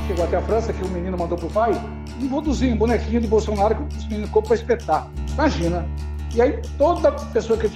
[0.07, 1.71] chegou até a França, que o menino mandou pro pai,
[2.21, 5.07] um voduzinho, um bonequinho de Bolsonaro que os meninos compram para espetar.
[5.33, 5.85] Imagina.
[6.35, 7.67] E aí toda pessoa que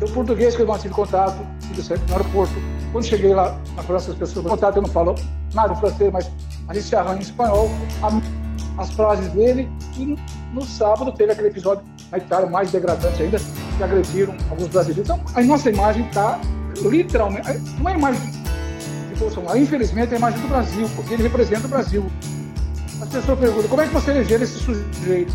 [0.00, 2.54] eu português que eu não contato, tive sempre no aeroporto.
[2.92, 5.14] Quando cheguei lá na França, as pessoas contato, eu não falo
[5.54, 6.30] nada em francês, mas
[6.68, 7.70] a gente se arranha em espanhol,
[8.02, 9.70] a- as frases dele.
[9.96, 10.16] E
[10.54, 15.04] no, sábado teve aquele episódio na Itália, mais degradante ainda, que agrediram alguns brasileiros.
[15.08, 16.40] Então, a nossa imagem está
[16.82, 17.46] literalmente.
[17.78, 21.66] Não é a imagem de Bolsonaro, infelizmente é a imagem do Brasil, porque ele representa
[21.66, 22.04] o Brasil.
[23.00, 25.32] As pessoas perguntam: como é que você elegeu esse sujeito?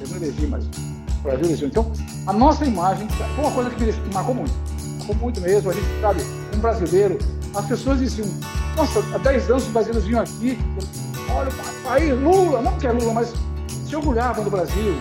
[0.00, 1.68] Eu não elegi, mas o Brasil elegeu.
[1.68, 1.92] Então,
[2.26, 4.54] a nossa imagem foi uma coisa que me marcou muito.
[4.98, 5.70] Marcou muito mesmo.
[5.70, 6.22] A gente sabe,
[6.54, 7.18] um brasileiro,
[7.54, 8.28] as pessoas diziam:
[8.76, 10.58] nossa, há 10 anos os brasileiros vinham aqui,
[11.34, 13.32] olha, o país, Lula, não que é Lula, mas
[13.68, 14.94] se orgulhavam do Brasil.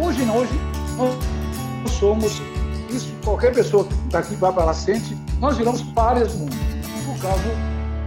[0.00, 0.52] Hoje não, hoje
[0.96, 2.40] nós somos,
[2.90, 6.56] isso qualquer pessoa daqui vai para lá sente, nós viramos párias do mundo,
[7.06, 7.42] por causa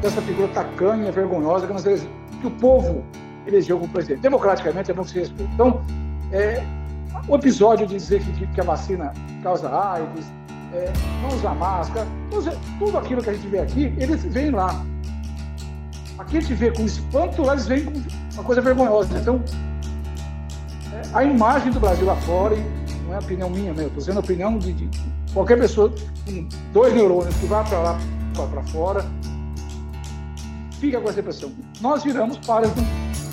[0.01, 3.03] dessa figura tacanha, vergonhosa que, nós que o povo
[3.45, 4.21] elegeu como presidente.
[4.21, 5.51] Democraticamente é bom que se respeite.
[5.53, 5.81] Então,
[6.31, 6.63] é,
[7.27, 10.25] o episódio de dizer que, que a vacina causa AIDS,
[10.73, 10.91] é,
[11.21, 14.83] não usar máscara, tudo, tudo aquilo que a gente vê aqui, eles veem lá.
[16.17, 18.01] Aqui a gente vê com espanto, lá eles veem com
[18.33, 19.17] uma coisa vergonhosa.
[19.17, 19.41] Então,
[20.93, 22.55] é, a imagem do Brasil lá fora,
[23.05, 23.83] não é opinião minha, né?
[23.83, 24.89] eu estou dizendo a opinião de, de,
[25.33, 25.93] qualquer pessoa
[26.25, 27.99] com dois neurônios que vá para lá,
[28.33, 29.05] para fora,
[30.79, 31.51] fica com essa impressão.
[31.81, 32.81] Nós viramos pares do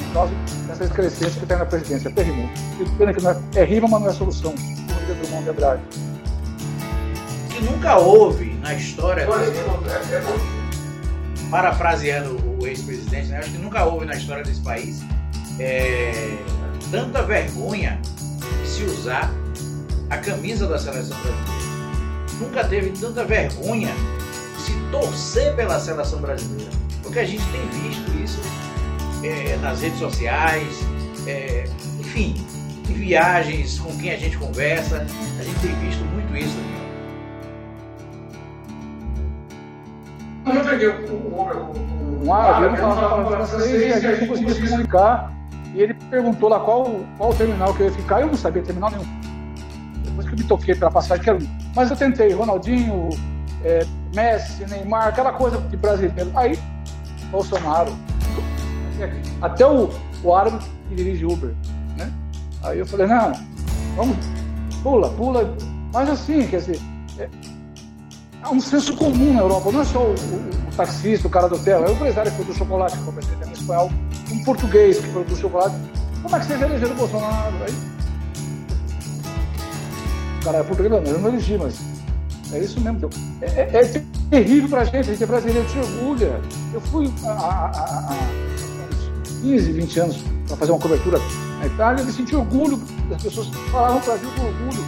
[0.09, 0.33] por causa
[0.67, 2.11] dessa excrescência que tem na presidência.
[2.11, 2.49] Até rimou.
[2.97, 4.55] Pena que não é, é rima, mas não é solução.
[4.55, 5.83] Diz Drummond de Andrade.
[7.51, 9.27] Que nunca houve na história.
[11.51, 13.39] Parafraseando o ex-presidente, né?
[13.39, 15.03] acho que nunca houve na história desse país
[15.59, 16.37] é,
[16.91, 19.33] tanta vergonha de se usar
[20.11, 21.69] a camisa da seleção brasileira.
[22.39, 23.95] Nunca teve tanta vergonha
[24.57, 26.71] de se torcer pela seleção brasileira.
[27.03, 28.41] Porque a gente tem visto isso
[29.23, 30.87] é, nas redes sociais,
[31.27, 31.65] é,
[31.99, 32.35] enfim,
[32.89, 35.07] em viagens com quem a gente conversa,
[35.39, 36.59] a gente tem visto muito isso.
[40.47, 40.89] Eu peguei
[42.25, 45.33] um árabe, ele falava francês, a gente não conseguia se comunicar.
[45.75, 48.91] E ele perguntou lá qual, qual terminal que eu ia ficar, eu não sabia terminal
[48.91, 49.05] nenhum.
[50.05, 51.49] Depois que eu me toquei pela passagem, que era um.
[51.75, 53.11] Mas eu tentei, Ronaldinho,
[53.63, 56.31] é, Messi, Neymar, aquela coisa de brasileiro.
[56.35, 56.59] Aí,
[57.31, 57.93] Bolsonaro,
[59.41, 59.91] até o,
[60.23, 61.55] o árabe que dirige Uber.
[61.97, 62.13] Né?
[62.63, 63.33] Aí eu falei, não,
[63.97, 64.17] vamos,
[64.83, 65.57] pula, pula.
[65.93, 66.81] Mas assim, quer dizer,
[67.19, 67.29] é,
[68.43, 71.49] é um senso comum na Europa, não é só o, o, o taxista, o cara
[71.49, 73.91] do hotel, é o empresário que produz chocolate, que comecei a espanhol,
[74.31, 75.75] um português que produz chocolate.
[76.23, 77.57] Como é que vocês elegeram o Bolsonaro?
[77.67, 77.75] Aí,
[80.41, 81.81] o cara é português, não, eu não elegi, mas
[82.53, 82.99] é isso mesmo.
[82.99, 83.11] Então,
[83.43, 86.41] é, é, é terrível pra gente, a gente é brasileiro, te orgulha.
[86.73, 88.48] Eu fui a, a, a, a
[89.41, 90.17] 15, 20 anos
[90.47, 91.19] para fazer uma cobertura
[91.59, 92.81] na Itália, eu senti orgulho
[93.11, 94.85] das pessoas falavam Brasil com orgulho.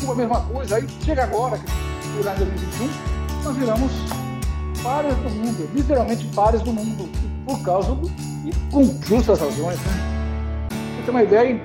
[0.00, 0.76] Cuba a mesma coisa.
[0.76, 3.92] Aí chega agora, que em 2021, nós viramos
[4.82, 7.08] pares do mundo, literalmente pares do mundo,
[7.46, 8.08] por causa do.
[8.44, 9.78] e com justas razões.
[9.78, 10.68] Né?
[11.04, 11.60] Tem uma ideia,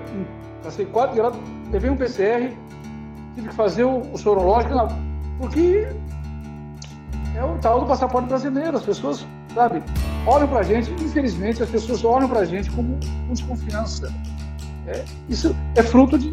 [0.64, 1.36] passei quatro graus,
[1.72, 2.56] levei um PCR,
[3.36, 4.74] tive que fazer o, o sorológico,
[5.40, 5.88] porque
[7.36, 8.78] é o tal do passaporte brasileiro.
[8.78, 9.84] As pessoas, sabe,
[10.26, 12.98] olham para a gente, infelizmente, as pessoas olham para a gente como
[13.28, 14.12] com desconfiança.
[14.88, 16.32] É, isso é fruto de,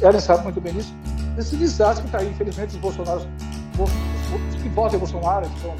[0.00, 0.94] ela sabe muito bem disso,
[1.36, 3.26] desse desastre que está aí, infelizmente, os bolsonaros,
[3.78, 5.74] os que votam em Bolsonaro, que são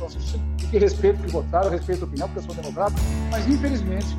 [0.00, 0.36] nossos,
[0.70, 2.94] que respeito que votaram, respeito a opinião, porque eu sou democrata,
[3.30, 4.16] mas infelizmente,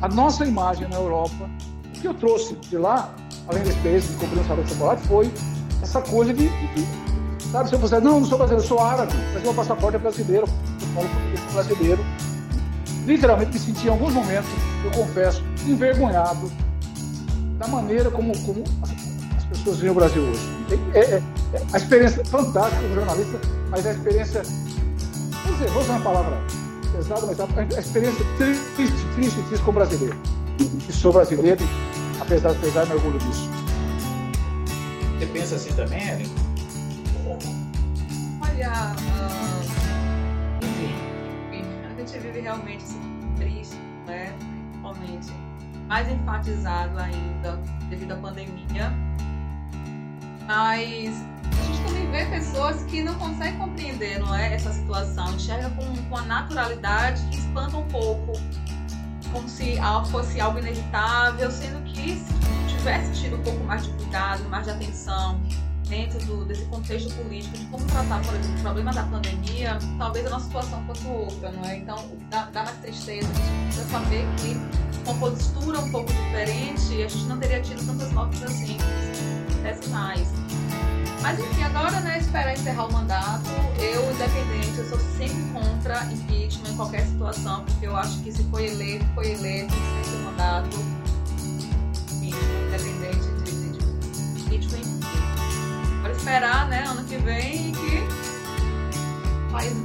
[0.00, 1.48] a nossa imagem na Europa,
[1.86, 3.12] o que eu trouxe de lá,
[3.48, 5.32] além da experiência de comprar um de chocolate, foi
[5.82, 9.12] essa coisa de, de, de sabe, se eu fosse, não, não sou brasileiro, sou árabe,
[9.34, 10.46] mas meu passaporte é brasileiro,
[10.90, 12.04] eu falo português brasileiro.
[13.06, 14.50] Literalmente me senti em alguns momentos,
[14.84, 16.50] eu confesso, envergonhado
[17.58, 18.64] da maneira como, como
[19.36, 20.40] as pessoas veem o Brasil hoje.
[20.94, 21.22] É, é, é
[21.72, 24.42] a experiência fantástica como jornalista, mas a experiência,
[25.44, 26.38] vou dizer, vou usar uma palavra
[26.92, 28.64] pesada, mas a, experiência triste,
[29.14, 30.16] triste, triste como brasileiro.
[30.88, 31.64] E sou brasileiro,
[32.20, 33.48] apesar, apesar me orgulho disso.
[35.18, 36.26] Você pensa assim também, Ellen?
[38.42, 39.99] Olha, uh,
[42.20, 44.32] vive realmente assim, triste, né?
[44.70, 45.32] Principalmente
[45.86, 47.56] mais enfatizado ainda
[47.88, 48.92] devido à pandemia.
[50.46, 51.14] Mas
[51.58, 55.96] a gente também vê pessoas que não conseguem compreender não é, essa situação, enxerga com,
[56.08, 58.32] com a naturalidade que espanta um pouco,
[59.32, 59.76] como se
[60.10, 64.70] fosse algo inevitável, sendo que se tivesse tido um pouco mais de cuidado, mais de
[64.70, 65.40] atenção
[65.90, 70.24] dentro do, desse contexto político, de como tratar, por exemplo, o problema da pandemia, talvez
[70.26, 71.78] a nossa situação fosse outra, não é?
[71.78, 71.96] Então,
[72.30, 74.54] dá, dá mais tristeza, a gente precisa saber que
[75.04, 78.78] com uma postura um pouco diferente, a gente não teria tido tantas mortes assim,
[79.50, 80.28] acontece mais.
[81.22, 86.70] Mas enfim, agora, né, esperar encerrar o mandato, eu, independente, eu sou sempre contra impeachment
[86.70, 89.74] em qualquer situação, porque eu acho que se foi eleito, foi eleito,
[90.04, 90.76] sem o mandato,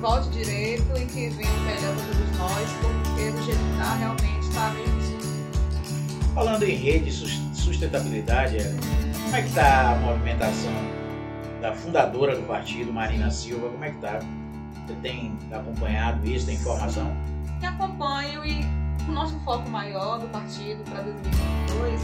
[0.05, 3.95] volte direito e que venha o melhor para todos nós, porque do jeito que está,
[3.95, 4.95] realmente está meio
[6.35, 8.57] Falando em rede sustentabilidade,
[9.23, 10.71] como é que está a movimentação
[11.59, 13.67] da fundadora do partido, Marina Silva?
[13.69, 14.19] Como é que está?
[14.19, 17.11] Você tem acompanhado isso, tem informação?
[17.63, 18.63] Eu acompanho e
[19.07, 22.01] o nosso foco maior do partido para 2022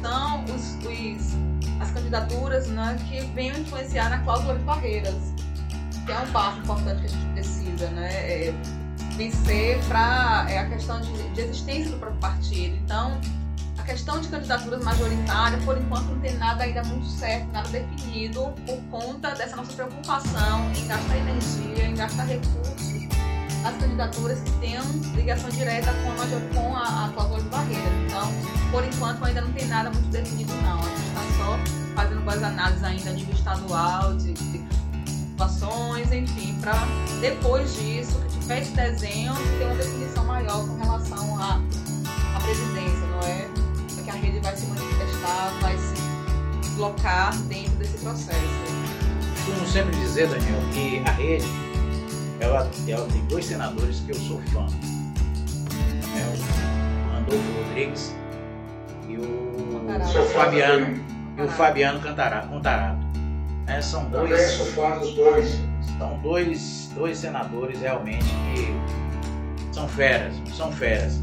[0.00, 1.36] são os, os,
[1.78, 5.34] as candidaturas né, que venham influenciar na cláusula de barreiras,
[6.08, 8.08] que é um passo importante que a gente precisa, né?
[8.10, 8.54] É
[9.14, 12.74] vencer para é a questão de, de existência do próprio partido.
[12.76, 13.20] Então,
[13.84, 18.78] questão de candidaturas majoritárias, por enquanto não tem nada ainda muito certo, nada definido, por
[18.90, 23.08] conta dessa nossa preocupação em gastar energia, em gastar recursos
[23.62, 24.84] nas candidaturas que tenham
[25.14, 27.90] ligação direta com a, com a, a cláusula de barreira.
[28.06, 28.30] Então,
[28.70, 30.78] por enquanto ainda não tem nada muito definido não.
[30.78, 31.58] A gente está só
[31.94, 34.57] fazendo boas análises ainda a nível estadual, de, de
[35.42, 36.74] situações, enfim, para
[37.20, 41.60] depois disso, que tiver esse desenho, ter uma definição maior com relação à,
[42.36, 43.46] à presidência, não é?
[43.94, 48.40] Porque a rede vai se manifestar, vai se colocar dentro desse processo.
[49.46, 51.46] Costumo sempre dizer, Daniel, que a rede
[52.40, 54.66] ela, ela tem dois senadores que eu sou fã.
[56.16, 58.12] É o Randolfo Rodrigues
[59.08, 60.28] e o Cantarato.
[60.34, 61.04] Fabiano
[61.36, 63.07] e o Fabiano Cantara- Contarato.
[63.68, 65.58] É, são Também dois, sou fã dos dois.
[65.98, 71.20] são dois, dois senadores realmente que são feras, são feras.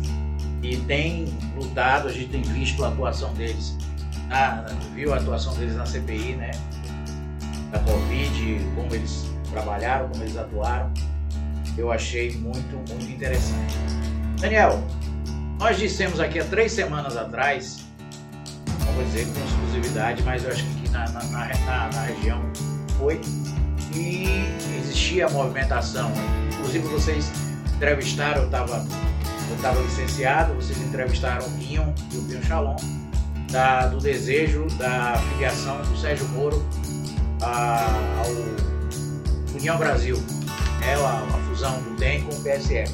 [0.61, 1.25] E têm
[1.55, 3.75] lutado, a gente tem visto a atuação deles,
[4.27, 6.51] na- viu a atuação deles na CPI, né?
[7.71, 10.91] Da Covid, como eles trabalharam, como eles atuaram.
[11.77, 13.75] Eu achei muito, muito interessante.
[14.39, 14.81] Daniel,
[15.59, 17.84] nós dissemos aqui há três semanas atrás,
[18.95, 22.41] vou dizer com exclusividade, mas eu acho que aqui na, na, na, na- região
[22.97, 23.19] foi,
[23.91, 24.25] que
[24.79, 26.11] existia movimentação.
[26.53, 27.31] Inclusive vocês
[27.75, 28.85] entrevistaram, eu estava
[29.49, 32.75] eu tava licenciado, vocês entrevistaram o Pinho e o Pinho Shalom,
[33.51, 36.65] da, do desejo da filiação do Sérgio Moro
[37.41, 37.85] a-
[38.25, 40.17] ao União Brasil,
[40.79, 42.89] né, a, a fusão do DEM com o PSL.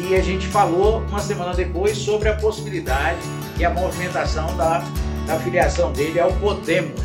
[0.00, 3.18] E a gente falou uma semana depois sobre a possibilidade
[3.58, 4.82] e a movimentação da,
[5.26, 7.00] da filiação dele ao Podemos,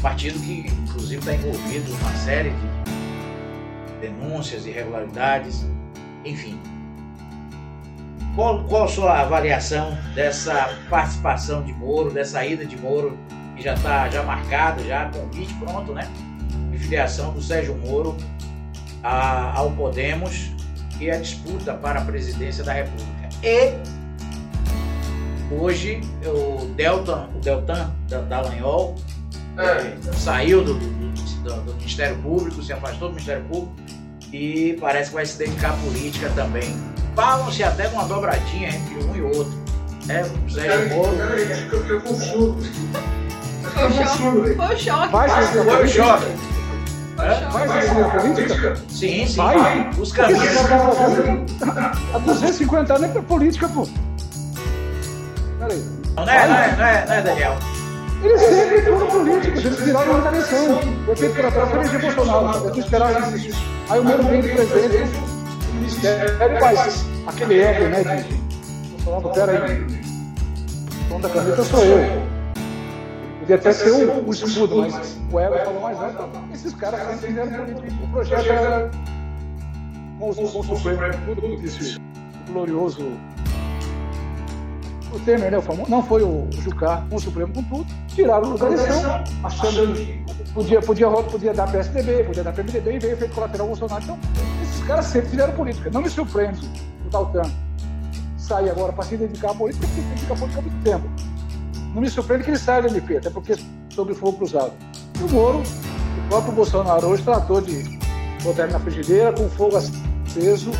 [0.00, 5.66] partido que inclusive está envolvido em uma série de denúncias, irregularidades,
[6.24, 6.58] enfim.
[8.34, 13.16] Qual, qual a sua avaliação dessa participação de Moro, dessa ida de Moro,
[13.56, 16.08] que já está já marcada, já convite pronto, né?
[16.70, 18.16] De filiação do Sérgio Moro
[19.02, 20.50] a- ao Podemos
[21.04, 23.28] e a disputa para a presidência da República.
[23.42, 23.74] E
[25.50, 28.94] hoje o Deltan, o Deltan da- Dallagnol
[29.58, 33.72] eh, saiu do, do- do- Ministério Público, se afastou do Ministério Público
[34.32, 36.74] e parece que vai se dedicar à política também.
[37.14, 39.62] Falam-se até de uma dobradinha entre um e outro.
[40.06, 40.22] Né?
[40.46, 41.16] O Sérgio Moro.
[41.16, 41.22] Que.
[44.56, 45.10] Foi o choque.
[45.64, 46.24] Foi o choque.
[47.24, 48.14] Vai ser Foi o política?
[48.14, 48.16] choque.
[48.16, 48.76] Vai ser a política?
[48.88, 49.36] Sim, sim.
[49.36, 49.90] Vai?
[49.98, 50.54] Os Por que caminhos.
[50.68, 51.46] tá fazendo?
[52.14, 53.88] Há 250 anos é pra política, pô.
[55.58, 55.82] Peraí.
[56.16, 57.56] Não é, não é, não é, não é Daniel?
[58.22, 60.80] Eles sempre foram políticos, eles viraram uma eleição.
[61.08, 63.62] Eu fiz pela própria eleger Bolsonaro, eu tô esperando isso.
[63.90, 68.32] Aí o Moro vem do presidente do ministério, mas aquele ego, né, de...
[68.34, 72.33] Eu falava, peraí, o dono da caneta sou eu.
[73.44, 76.30] Podia até ser o, o escudo, mas o ego falou mais alto.
[76.50, 78.04] Esses caras sempre fizeram política.
[78.04, 78.90] O projeto era
[80.18, 83.02] com o, Supremo, tudo como disse o glorioso
[85.12, 88.54] o Temer, né, o famoso, não foi o Jucá com o Supremo com tudo, tiraram
[88.54, 90.24] o da eleição, achando que
[90.54, 94.02] podia, podia, podia dar PSDB, podia dar PMDB e veio feito colateral Bolsonaro.
[94.02, 94.18] Então,
[94.62, 95.90] esses caras sempre fizeram política.
[95.92, 96.66] Não me surpreende
[97.06, 97.42] o Daltan
[98.38, 101.33] sair agora para se dedicar à política, porque se dedica à política há muito tempo.
[101.94, 103.56] Não me surpreende que ele saia do MP, até porque
[103.88, 104.72] sobre fogo cruzado.
[105.20, 107.98] E o Moro, o próprio Bolsonaro hoje tratou de
[108.42, 110.72] botar ele na frigideira com fogo aceso,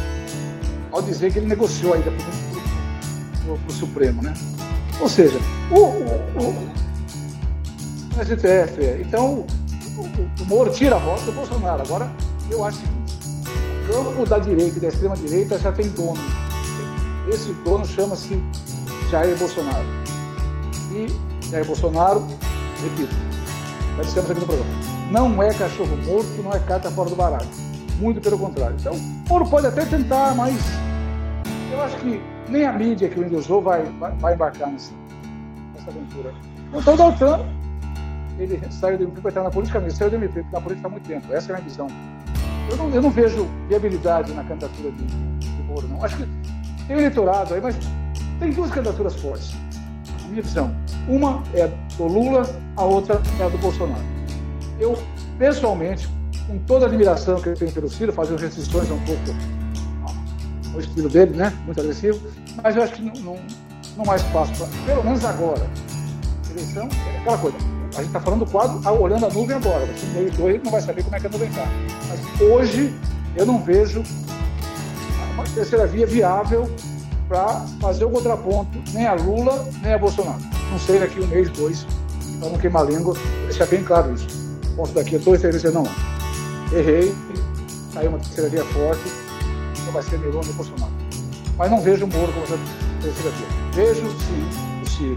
[0.90, 4.34] ao dizer que ele negociou ainda para o Supremo, né?
[5.00, 5.38] Ou seja,
[5.70, 9.00] o, o, o, STF, é.
[9.00, 9.46] então
[9.96, 10.02] o,
[10.42, 11.82] o, Moro tira a voto do Bolsonaro.
[11.82, 12.10] Agora,
[12.50, 12.88] eu acho que
[13.88, 16.18] o campo da direita e da extrema direita já tem dono.
[17.28, 18.42] Esse dono chama-se
[19.10, 20.03] Jair Bolsonaro.
[20.94, 21.08] E
[21.50, 22.24] Jair Bolsonaro,
[22.80, 23.12] repito,
[23.96, 24.70] já dissemos aqui no programa,
[25.10, 27.48] não é cachorro morto, não é carta fora do baralho.
[27.98, 28.76] Muito pelo contrário.
[28.78, 28.94] Então,
[29.28, 30.54] Moro pode até tentar, mas
[31.72, 34.92] eu acho que nem a mídia que o endeusou vai, vai, vai embarcar nessa,
[35.74, 36.32] nessa aventura.
[36.72, 37.40] Então, o Daltan,
[38.38, 40.90] ele saiu do MP para entrar na política, mas saiu do MP na política há
[40.90, 41.32] muito tempo.
[41.32, 41.88] Essa é a minha visão.
[42.70, 46.04] Eu não, eu não vejo viabilidade na candidatura de, de Moro, não.
[46.04, 46.28] Acho que
[46.86, 47.76] tem eleitorado aí, mas
[48.38, 49.63] tem duas candidaturas fortes.
[50.28, 50.74] Minha visão.
[51.08, 54.02] Uma é do Lula, a outra é a do Bolsonaro.
[54.78, 54.98] Eu,
[55.38, 56.08] pessoalmente,
[56.46, 59.22] com toda a admiração que eu tenho pelo Ciro, fazendo restrições um pouco
[60.74, 61.52] o estilo dele, né?
[61.64, 62.20] Muito agressivo.
[62.62, 63.36] Mas eu acho que não, não,
[63.96, 65.66] não há espaço, pra, pelo menos agora.
[66.50, 67.56] Eleição é aquela coisa.
[67.96, 69.86] A gente está falando do quadro ah, olhando a nuvem agora.
[69.86, 71.66] No meio dois não vai saber como é que a nuvem está.
[72.08, 72.92] Mas hoje
[73.36, 74.02] eu não vejo
[75.34, 76.68] uma terceira via viável
[77.34, 80.38] para fazer o contraponto nem a Lula, nem a Bolsonaro.
[80.70, 81.84] Não sei daqui um mês, dois,
[82.38, 83.16] para não queimar a língua,
[83.46, 84.28] deixar bem claro isso.
[84.76, 85.84] Ponto daqui a dois, três meses, não.
[86.72, 87.12] Errei,
[87.92, 89.02] saiu uma terceira via forte,
[89.84, 90.92] não vai ser Meloni e Bolsonaro.
[91.58, 92.58] Mas não vejo o Moro como essa
[93.02, 93.46] terceira via.
[93.84, 94.48] Vejo, sim,
[94.80, 95.16] o Ciro.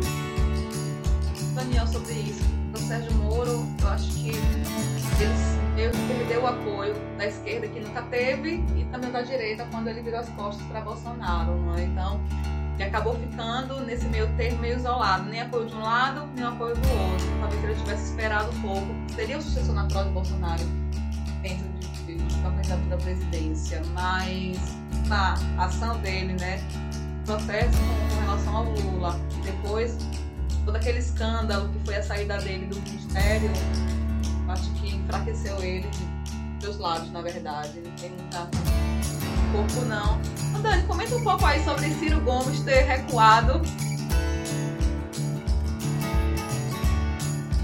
[1.53, 2.41] Daniel, sobre isso.
[2.73, 6.76] O Sérgio Moro, eu acho que ele perdeu o apoio
[7.17, 10.81] da esquerda que nunca teve e também da direita quando ele virou as costas para
[10.81, 11.83] Bolsonaro, não é?
[11.83, 12.21] Então,
[12.75, 16.75] ele acabou ficando nesse meio termo meio isolado, nem apoio de um lado, nem apoio
[16.75, 17.27] do outro.
[17.39, 20.63] Talvez ele tivesse esperado um pouco, seria o sucessor natural de Bolsonaro
[21.41, 26.61] dentro de, de, da candidatura à presidência, mas na ação dele, né,
[27.25, 29.97] processo com, com relação ao Lula, e depois
[30.63, 33.49] todo aquele escândalo que foi a saída dele do ministério,
[34.49, 36.05] acho que enfraqueceu ele de
[36.67, 37.71] dois lados, na verdade.
[37.77, 38.47] Ele tem muita
[39.51, 40.19] pouco não.
[40.61, 43.61] Dani, comenta um pouco aí sobre Ciro Gomes ter recuado.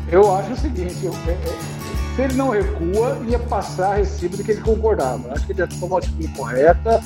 [0.09, 4.43] Eu acho o seguinte, eu, é, é, se ele não recua, ia passar recibo de
[4.43, 5.33] que ele concordava.
[5.33, 7.03] Acho que ele tomou a atitude correta.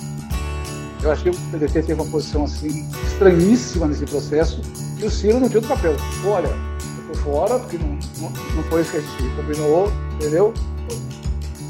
[1.02, 4.62] Eu achei que o PDT teve uma posição assim estranhíssima nesse processo
[5.00, 5.96] e o Ciro não tinha outro papel.
[6.26, 10.54] Olha, eu tô fora, porque não, não, não foi isso que a gente combinou, entendeu?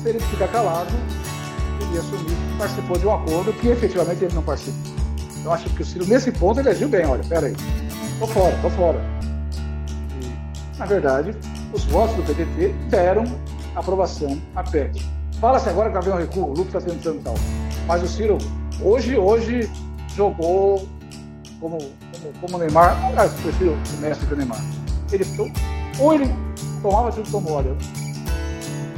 [0.01, 0.91] Se ele ficar calado,
[1.81, 4.93] ele assumir que participou de um acordo que efetivamente ele não participou.
[5.43, 7.05] Eu acho que o Ciro, nesse ponto, ele agiu bem.
[7.05, 7.55] Olha, peraí,
[8.19, 8.99] tô fora, tô fora.
[10.21, 11.35] E, na verdade,
[11.73, 13.23] os votos do PDT deram
[13.75, 15.05] aprovação à PEC.
[15.39, 17.35] Fala-se agora que havia um recuo, o Lula está tentando tal.
[17.85, 18.37] Mas o Ciro,
[18.81, 19.69] hoje, hoje,
[20.15, 20.87] jogou
[21.59, 22.97] como, como, como Neymar.
[23.05, 24.59] Aliás, prefiro o Messi que o Neymar.
[25.11, 25.25] Ele,
[25.99, 26.29] ou ele
[26.81, 27.75] tomava tudo como, olha,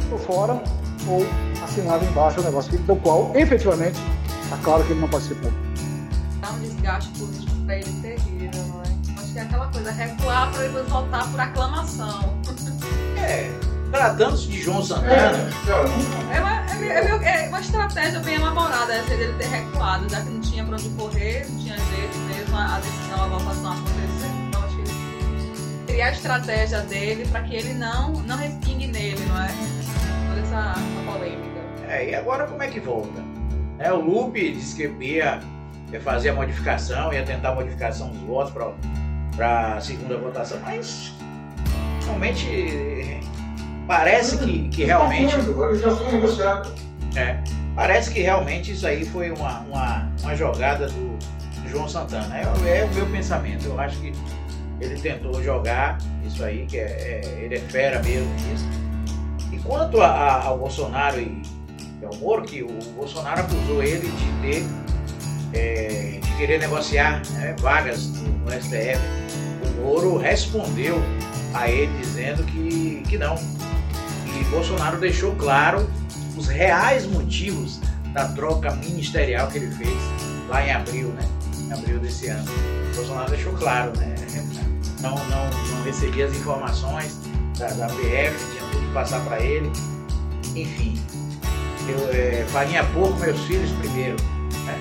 [0.10, 0.62] tô fora,
[1.08, 1.26] ou
[1.64, 4.00] assinado embaixo o negócio do qual, efetivamente,
[4.43, 5.52] está claro que ele não participou.
[6.41, 9.20] Dá um desgaste político para ele terrível, não é?
[9.22, 12.34] Acho que é aquela coisa, recuar para depois voltar por aclamação.
[13.18, 13.52] É,
[13.91, 15.50] tratando-se de João Santana.
[16.34, 20.30] É uma, é, meio- é uma estratégia bem elaborada essa dele ter recuado, já que
[20.30, 24.30] não tinha para onde correr, não tinha jeito mesmo, a a decisão, a votação acontecer.
[24.47, 29.24] Então acho que ele criar a estratégia dele para que ele não, não respingue nele,
[29.26, 29.50] não é?
[30.50, 31.60] Essa, essa polêmica.
[31.88, 33.22] É, e agora como é que volta?
[33.78, 35.39] É, o Lupe disse que ia,
[35.91, 38.54] ia fazer a modificação, ia tentar a modificação dos votos
[39.36, 41.14] para a segunda votação, mas
[42.06, 43.20] realmente
[43.88, 45.36] parece que, que realmente.
[47.16, 47.38] É,
[47.76, 51.18] parece que realmente isso aí foi uma, uma, uma jogada do,
[51.70, 52.36] João Santana.
[52.38, 53.66] É, o- é o meu pensamento.
[53.66, 54.12] Eu acho que
[54.82, 58.66] ele tentou jogar isso aí, que é, é- ele é fera mesmo nisso.
[59.52, 61.41] E quanto a- a- ao Bolsonaro e,
[62.02, 64.66] e ao Moro, que o Bolsonaro acusou ele de ter
[65.54, 69.00] é, de querer negociar né, vagas no, STF.
[69.64, 71.02] O Moro respondeu
[71.56, 73.36] a ele dizendo que, que não.
[74.39, 75.89] E Bolsonaro deixou claro
[76.38, 77.80] os reais motivos
[78.14, 79.97] da troca ministerial que ele fez
[80.47, 81.28] lá em abril, né?
[81.68, 82.45] Em abril desse ano.
[82.95, 84.16] Bolsonaro deixou claro, né?
[85.02, 87.18] Não, não, não recebia as informações
[87.58, 88.36] da, da PF,
[88.94, 89.72] passar para ele.
[90.56, 91.00] Enfim,
[91.88, 94.18] eu, é, farinha pouco, meus filhos primeiro.
[94.66, 94.80] Né?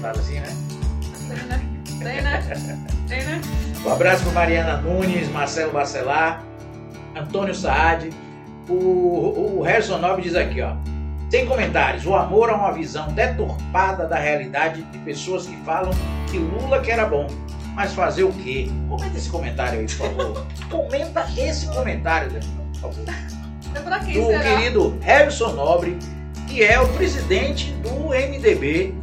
[0.00, 0.56] Fala assim, né?
[1.28, 1.62] Tem, né?
[1.98, 2.86] Tem, né?
[3.08, 3.40] Tem, né?
[3.84, 6.44] Um abraço para Mariana Nunes, Marcelo Bacelar,
[7.16, 8.10] Antônio Saad.
[8.68, 10.74] O, o Harrison Nobre diz aqui, ó.
[11.30, 15.92] Sem comentários, o amor é uma visão deturpada da realidade de pessoas que falam
[16.30, 17.26] que Lula que era bom.
[17.74, 18.68] Mas fazer o quê?
[18.88, 20.46] Comenta esse comentário aí, por favor.
[20.68, 23.39] Comenta esse comentário, Daniel, por favor.
[23.74, 24.42] É pra quem Do será?
[24.42, 25.98] querido Harrison Nobre,
[26.46, 28.94] que é o presidente do MDB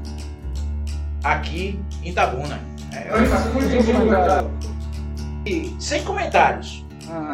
[1.23, 2.59] aqui em Tabuna.
[2.91, 3.09] É,
[5.45, 6.85] e sem comentários.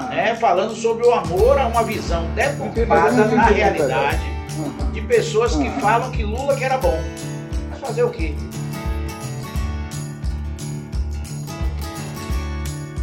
[0.09, 4.21] né, falando sobre o amor a uma visão deturpada da realidade
[4.91, 6.99] de pessoas que falam que Lula que era bom.
[7.71, 8.35] Mas fazer o quê?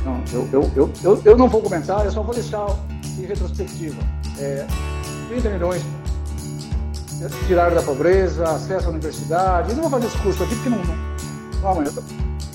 [0.05, 2.67] Não, eu, eu, eu, eu, eu não vou comentar, eu só vou deixar
[3.19, 4.01] em retrospectiva.
[4.41, 4.67] É,
[5.29, 5.83] 30 milhões
[7.47, 9.71] tiraram da pobreza, acesso à universidade.
[9.71, 12.03] Eu não vou fazer discurso aqui porque não, não, não.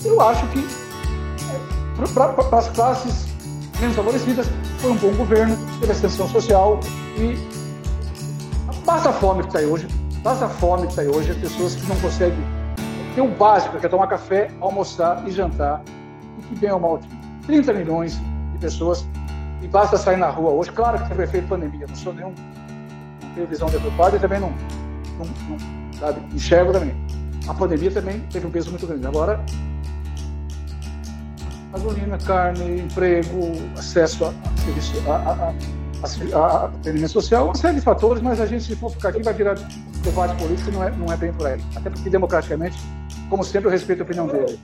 [0.04, 3.26] Eu acho que é, para as classes
[3.80, 6.80] menos favorecidas foi um bom governo, teve extensão social
[7.16, 7.36] e
[8.84, 9.86] basta a fome que está aí hoje,
[10.22, 12.38] basta a fome que está aí hoje, as pessoas que não conseguem
[13.14, 15.82] ter o básico, que é tomar café, almoçar e jantar,
[16.38, 17.00] e que bem ou mal
[17.46, 18.20] 30 milhões
[18.52, 19.06] de pessoas
[19.62, 20.70] e basta sair na rua hoje.
[20.70, 22.34] Claro que teve efeito pandemia, não sou nenhum,
[23.22, 24.52] não tenho visão deturpada e também não,
[25.18, 26.94] não, não sabe, enxergo também.
[27.48, 29.06] A pandemia também teve um peso muito grande.
[29.06, 29.40] Agora,
[31.72, 34.32] gasolina, carne, emprego, acesso a,
[34.64, 35.54] serviço, a, a,
[36.02, 39.22] a, a atendimento social, uma série de fatores, mas a gente, se for ficar aqui,
[39.22, 39.56] vai virar
[40.06, 41.60] debate político não é, não é bem por aí.
[41.74, 42.78] Até porque, democraticamente,
[43.28, 44.58] como sempre, eu respeito a opinião dele.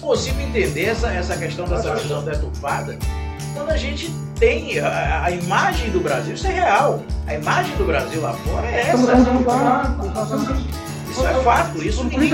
[0.00, 2.98] Consigo entender essa, essa questão dessa visão deturpada,
[3.54, 7.02] quando a gente tem a, a imagem do Brasil, isso é real.
[7.26, 9.12] A imagem do Brasil lá fora é essa.
[11.10, 12.30] Isso é fato, isso ninguém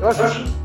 [0.00, 0.60] Eu acho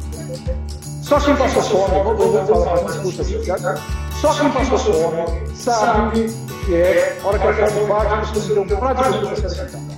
[1.06, 3.78] só quem passou fome, vou, vou falar mais curto aqui, tá?
[4.20, 6.34] só quem passou fome sabe
[6.66, 9.95] que é, hora que a fome bate, você tem um prato de alimentar.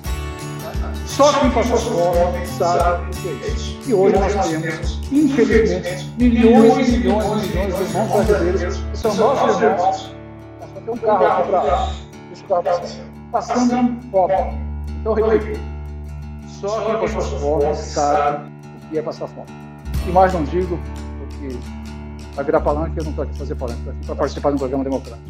[1.17, 3.79] Só quem passou fome sabe o que é isso.
[3.87, 9.15] E hoje nós temos, infelizmente, milhões e milhões e milhões de irmãos brasileiros que são
[9.15, 10.15] nossos irmãos.
[10.59, 11.89] Nós só tem um carro aqui para
[12.31, 12.63] esse carro
[13.31, 14.33] passando fome.
[15.01, 15.59] Então, repito,
[16.61, 18.51] só quem passou fome sabe
[18.85, 19.47] o que é passar fome.
[20.07, 20.79] E mais não digo,
[21.17, 21.57] porque
[22.35, 24.55] vai virar palanque, eu não estou aqui para fazer palanque, estou aqui para participar de
[24.55, 25.27] um programa democrático.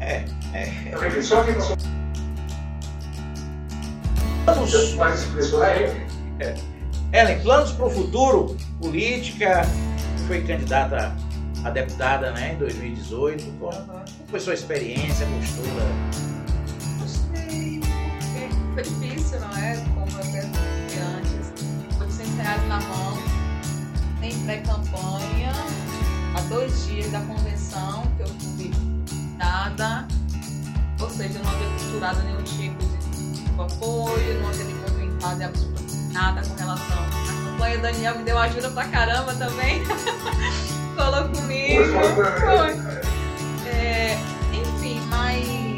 [0.00, 0.24] É,
[0.54, 0.90] é.
[0.90, 2.00] Nós
[4.44, 4.72] Planos,
[5.20, 5.90] expressões.
[6.40, 6.54] é.
[7.12, 9.62] Ellen, planos para o futuro, política,
[10.28, 11.14] foi candidata
[11.64, 13.44] a deputada né, em 2018.
[13.58, 13.72] Como
[14.28, 15.86] foi sua experiência, postura?
[17.00, 19.76] Gostei, porque foi difícil, não é?
[19.94, 21.52] Como eu até antes.
[21.98, 23.18] Foi de 100 reais na mão,
[24.20, 25.52] sem pré-campanha,
[26.36, 28.70] há dois dias da convenção que eu fui
[29.36, 30.06] nada.
[31.00, 32.99] Ou seja, eu não havia costurado nenhum tipo de
[33.62, 34.48] apoio, não
[35.20, 37.78] movimentado em absolutamente nada com relação à campanha.
[37.78, 39.82] O Daniel me deu ajuda pra caramba também.
[40.96, 41.84] Falou comigo.
[42.40, 43.70] Foi.
[43.70, 44.18] É,
[44.52, 45.76] enfim, mas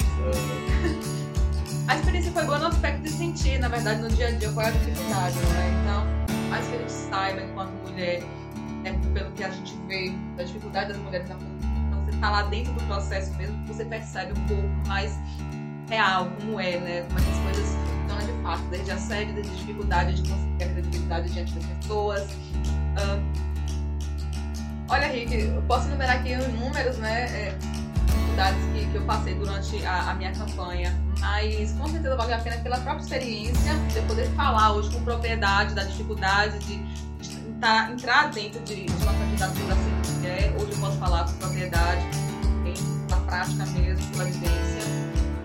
[1.89, 4.66] a experiência foi boa no aspecto de sentir, na verdade, no dia a dia, qual
[4.66, 5.68] é a dificuldade, não é?
[5.83, 6.07] Então,
[6.49, 8.22] mais que a gente saiba, enquanto mulher,
[8.85, 12.43] é, pelo que a gente vê, da dificuldade das mulheres na então você tá lá
[12.43, 15.18] dentro do processo mesmo, você percebe um pouco mais
[15.89, 17.03] real, como é, né?
[17.03, 20.28] Como é que as coisas funcionam de fato, desde a série, desde a dificuldade de
[20.28, 22.28] conseguir a credibilidade diante das pessoas.
[22.97, 23.18] Ah,
[24.89, 27.24] olha, Rick, eu posso enumerar aqui os números, né?
[27.24, 27.59] É,
[28.07, 32.39] dificuldades que, que eu passei durante a, a minha campanha, mas com certeza valeu a
[32.39, 36.78] pena pela própria experiência de eu poder falar hoje com propriedade da dificuldade de,
[37.18, 40.55] de tentar entrar dentro de, de uma candidatura assim mulher.
[40.57, 42.07] Hoje eu posso falar com propriedade,
[42.64, 45.01] em, na prática mesmo, pela vivência.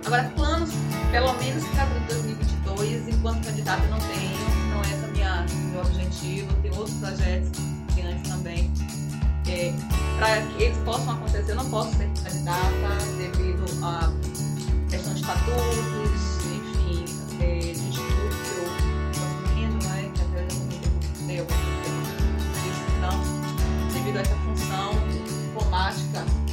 [0.07, 0.69] Agora, planos,
[1.11, 4.37] pelo menos para 2022, enquanto candidata não tenho,
[4.69, 7.51] não é esse minha, meu objetivo, tem outros projetos
[7.93, 8.71] que antes também.
[9.49, 9.73] É,
[10.17, 14.09] para que eles possam acontecer, eu não posso ser candidata devido a
[14.89, 17.03] questão de estatutos, enfim,
[17.41, 21.97] é, de instituto que eu estou assumindo, né, que até eu alguma coisa
[22.97, 24.91] então, devido a essa função
[25.43, 26.46] diplomática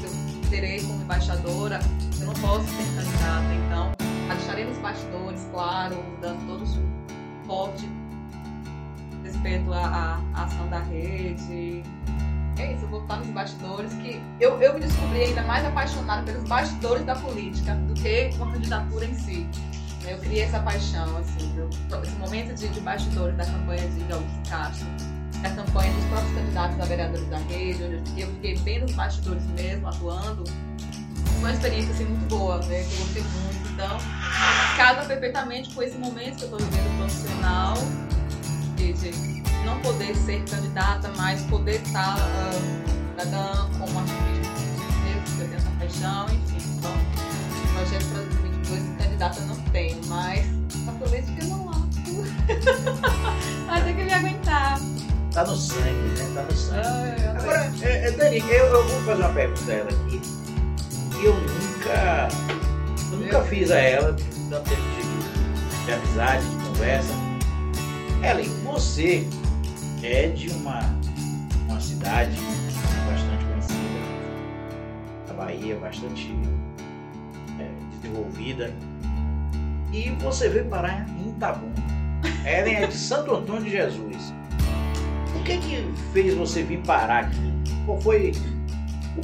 [0.54, 1.80] terei como embaixadora,
[2.20, 3.92] eu não posso ser candidata, então
[4.30, 7.88] a deixarei nos bastidores, claro, dando todo o suporte
[9.24, 11.82] respeito à, à ação da rede.
[12.56, 16.22] É isso, eu vou estar nos bastidores, que eu, eu me descobri ainda mais apaixonada
[16.22, 19.48] pelos bastidores da política do que uma candidatura em si.
[20.06, 21.52] Eu criei essa paixão, assim,
[22.00, 24.86] esse momento de, de bastidores da campanha de Augusto Castro,
[25.44, 29.44] da campanha dos próprios candidatos a vereadores da rede, onde eu fiquei bem nos bastidores
[29.48, 30.44] mesmo, atuando.
[31.38, 33.72] Uma experiência assim, muito boa, né, que eu gostei muito.
[33.74, 33.98] Então,
[34.76, 37.74] casa perfeitamente com esse momento que eu estou vivendo profissional,
[38.76, 44.60] de, não poder ser candidata, mas poder estar uh, cidadã como ativista
[45.04, 46.76] mesmo, porque eu tenho essa paixão, enfim.
[46.78, 46.92] Então,
[47.74, 50.46] projeto para 2022, candidata não tenho, mas
[55.34, 56.30] Tá no sangue, né?
[56.32, 56.86] Tá no sangue.
[56.86, 60.20] Ai, eu Agora, é, é, Dani, eu, eu vou fazer uma pergunta a ela aqui.
[61.10, 62.28] Que eu nunca.
[63.10, 64.16] Eu nunca fiz a ela,
[64.48, 67.12] tanto tempo de, de amizade, de conversa.
[68.22, 69.26] Ellen, você
[70.04, 70.78] é de uma,
[71.68, 72.36] uma cidade
[73.10, 73.80] bastante conhecida,
[75.30, 76.32] a Bahia, bastante
[77.58, 78.72] é, desenvolvida.
[79.92, 81.74] E você veio parar em Itabuna.
[82.46, 84.32] Ellen é de Santo Antônio de Jesus.
[85.44, 87.52] Que que fez você vir parar aqui?
[87.84, 88.32] Qual foi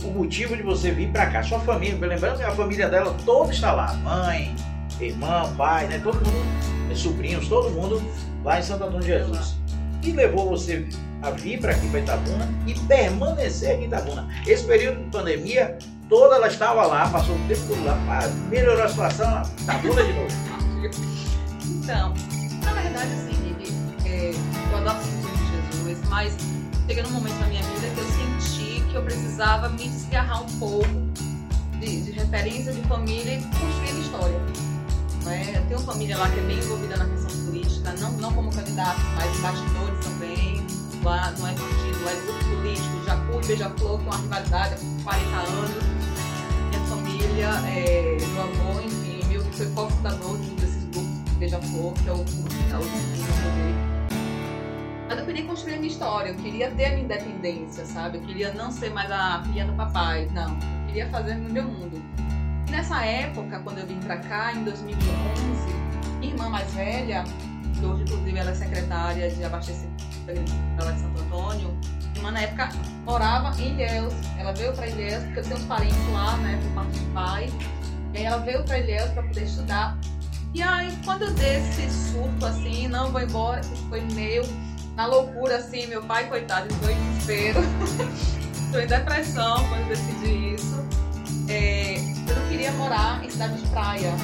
[0.04, 1.42] o motivo de você vir para cá?
[1.42, 4.54] Sua família, lembrando que a família dela toda está lá, mãe,
[5.00, 5.98] irmão, pai, né?
[5.98, 8.02] Todo mundo, sobrinhos, todo mundo
[8.44, 9.56] lá em Santo Antônio de Jesus.
[10.02, 10.86] E levou você
[11.22, 14.28] a vir para aqui, para Itabuna, e permanecer aqui em Itabuna.
[14.46, 15.78] Esse período de pandemia,
[16.10, 20.12] toda ela estava lá, passou o tempo todo lá, para melhorar a situação, Itabuna de
[20.12, 20.28] novo.
[21.82, 22.14] Então,
[22.62, 23.56] na verdade, assim,
[24.04, 24.32] é,
[24.70, 25.19] eu adoro
[26.11, 26.36] mas
[26.86, 30.58] cheguei num momento na minha vida que eu senti que eu precisava me desgarrar um
[30.58, 30.84] pouco
[31.78, 34.40] de, de referência de família e construir história.
[35.24, 35.52] Né?
[35.54, 38.52] Eu tenho uma família lá que é bem envolvida na questão política, não, não como
[38.52, 40.66] candidata, mas bastidores também.
[41.04, 45.04] lá não é partido, é grupo político, Jacu e Beija-Flor, que é uma rivalidade há
[45.04, 45.70] 40 anos.
[46.70, 52.08] Minha família, é, meu avô, enfim, meu foi cofundador de um desses grupos, Beija-Flor, que
[52.08, 53.89] é o grupo que é o grupo dele.
[55.11, 58.18] Mas eu queria construir a minha história, eu queria ter a minha independência, sabe?
[58.18, 60.52] Eu queria não ser mais a filha do papai, não.
[60.52, 62.00] Eu queria fazer no meu mundo.
[62.68, 65.00] E nessa época, quando eu vim pra cá, em 2011,
[66.20, 67.24] minha irmã mais velha,
[67.74, 70.04] que hoje inclusive ela é secretária de abastecimento
[70.80, 72.68] lá de Santo Antônio, minha irmã na época
[73.04, 74.14] morava em Ilhéus.
[74.38, 77.50] Ela veio pra Ilhéus, porque eu tenho uns parentes lá, né, por parte de pai.
[78.14, 79.98] E aí ela veio pra Ilhéus pra poder estudar.
[80.54, 84.42] E aí, quando eu dei esse surto assim, não vou embora, isso foi meio
[84.97, 87.61] na loucura, assim, meu pai, coitado, entrou em desespero.
[88.66, 90.84] Estou em depressão quando decidi isso.
[91.49, 91.97] É,
[92.28, 94.14] eu não queria morar em cidade de praia.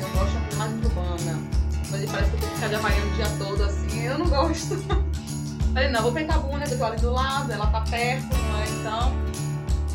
[0.00, 1.38] Eu gosto de mais urbana.
[1.90, 4.26] Mas parece que eu tenho que ficar de Havaiana o dia todo, assim, eu não
[4.26, 4.76] gosto.
[5.74, 8.64] Falei, não, vou pra Itabuna, que eu tô ali do lado, ela tá perto, né?
[8.80, 9.12] Então.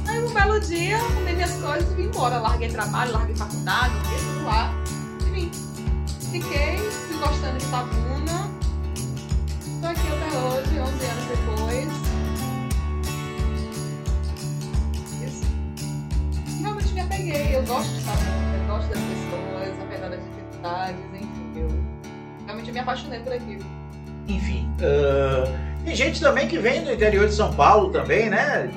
[0.07, 2.37] Aí um belo dia, arrumei minhas coisas e vim embora.
[2.39, 4.73] Larguei trabalho, larguei faculdade, fiquei tudo lá
[5.21, 5.51] e vim.
[6.31, 8.18] Fiquei, fui gostando de Itabuna.
[9.99, 11.89] Aqui até hoje, 11 anos depois.
[15.23, 15.45] Isso.
[16.61, 21.51] Realmente me apeguei, eu gosto de Itabuna, eu gosto das pessoas, apesar das dificuldades, enfim,
[21.55, 21.69] eu
[22.45, 23.65] realmente me apaixonei por aquilo.
[24.27, 28.69] Enfim, uh, tem gente também que vem do interior de São Paulo também, né?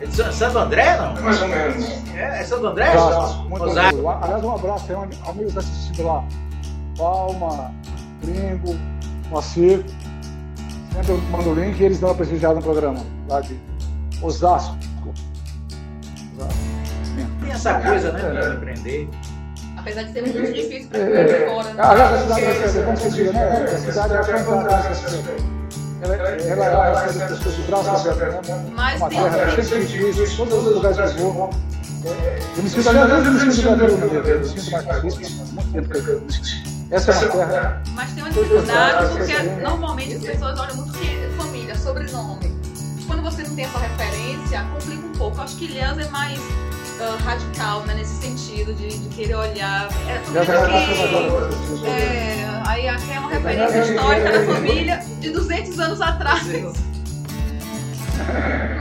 [0.00, 1.20] É Santo André, não?
[1.22, 1.84] Mais ou menos.
[2.14, 2.86] É, é Santo André?
[3.48, 3.96] Muito Osasco.
[3.98, 4.24] orgulho.
[4.24, 6.24] Aliás, um abraço, tem um- amigos assistindo lá.
[6.96, 7.72] Palma,
[8.22, 8.76] Gringo,
[9.30, 9.84] Moacir.
[11.06, 13.58] Eu mando o link e eles dão uma prestigiada no programa, lá de
[14.22, 14.76] Osasco.
[16.36, 16.58] Osasco.
[17.40, 19.08] Tem essa coisa, né, de empreender.
[19.76, 21.82] Apesar de ser muito difícil pra É, é, é fora, né?
[21.82, 22.44] A cidade
[22.78, 23.64] é como você diga, né?
[23.64, 25.58] A cidade é fantástica.
[26.00, 28.70] Ela, ela, as pessoas de braços abertos, né?
[28.74, 31.50] Mas Uma tem terra cheia de turistas, todos os lugares que eu vou.
[32.56, 35.88] Eu me sinto, aliás, eu me sinto Brasil, eu me sinto mais há muito tempo
[35.88, 36.77] que eu me sinto.
[36.90, 37.82] Essa é uma terra.
[37.92, 42.56] Mas tem uma dificuldade porque normalmente as pessoas olham muito que é família, sobrenome.
[43.06, 45.36] Quando você não tem essa referência, complica um pouco.
[45.36, 46.38] Eu acho que Ilhéus é mais
[47.00, 49.88] ah, radical, né, nesse sentido de, de querer olhar.
[50.08, 50.94] É Já família vai mais que.
[50.96, 51.50] conservadora.
[51.86, 56.42] É, aí aqui é uma referência histórica da família de 200 anos atrás.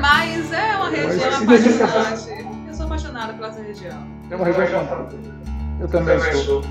[0.02, 2.46] Mas é uma região apaixonante.
[2.68, 4.08] Eu sou apaixonada pela essa região.
[4.32, 5.34] É uma região fantástica.
[5.80, 6.64] Eu também sou.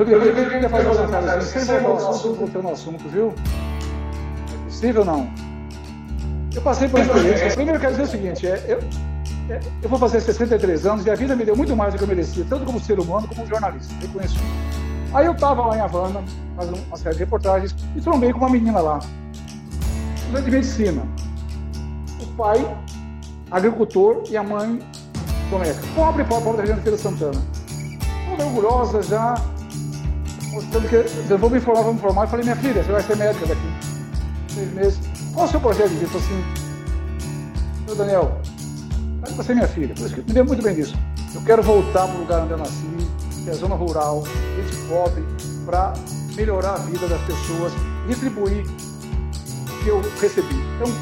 [0.00, 3.34] Rodrigo, eu queria fazer uma comentário sem voltar ao assunto, ao assunto, viu?
[4.50, 5.30] É possível não?
[6.54, 7.48] Eu passei por uma experiência.
[7.48, 8.78] Primeiro eu quero dizer o seguinte, é, eu,
[9.54, 12.04] é, eu vou fazer 63 anos e a vida me deu muito mais do que
[12.04, 14.38] eu merecia, tanto como ser humano como jornalista, reconheço.
[15.12, 16.24] Aí eu estava lá em Havana,
[16.56, 19.00] fazendo uma série de reportagens, e trombei com uma menina lá,
[20.16, 21.02] estudante de medicina.
[22.22, 22.76] O pai,
[23.50, 24.78] agricultor, e a mãe,
[25.50, 25.86] doméstica.
[25.94, 27.42] Pobre, pobre, pobre da região de Feira Santana.
[28.30, 29.34] Toda orgulhosa já,
[30.50, 32.22] mostrando que eu vou me informar, vou me informar.
[32.22, 34.00] Eu falei, minha filha, você vai ser médica daqui
[34.60, 35.00] seis meses.
[35.32, 36.10] Qual o seu projeto de vida?
[36.12, 36.44] Eu assim,
[37.86, 38.40] seu Daniel,
[39.36, 40.94] você é minha filha, por isso que me deu muito bem disso.
[41.34, 42.86] Eu quero voltar para o lugar onde eu nasci,
[43.42, 44.24] que é a zona rural,
[44.56, 45.24] gente pobre,
[45.64, 45.94] para
[46.34, 47.72] melhorar a vida das pessoas,
[48.08, 50.56] retribuir o que eu recebi.
[50.76, 50.92] Então,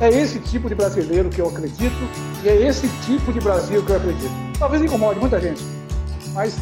[0.00, 1.96] é esse tipo de brasileiro que eu acredito
[2.44, 4.30] e é esse tipo de Brasil que eu acredito.
[4.58, 5.64] Talvez incomode muita gente,
[6.34, 6.56] mas,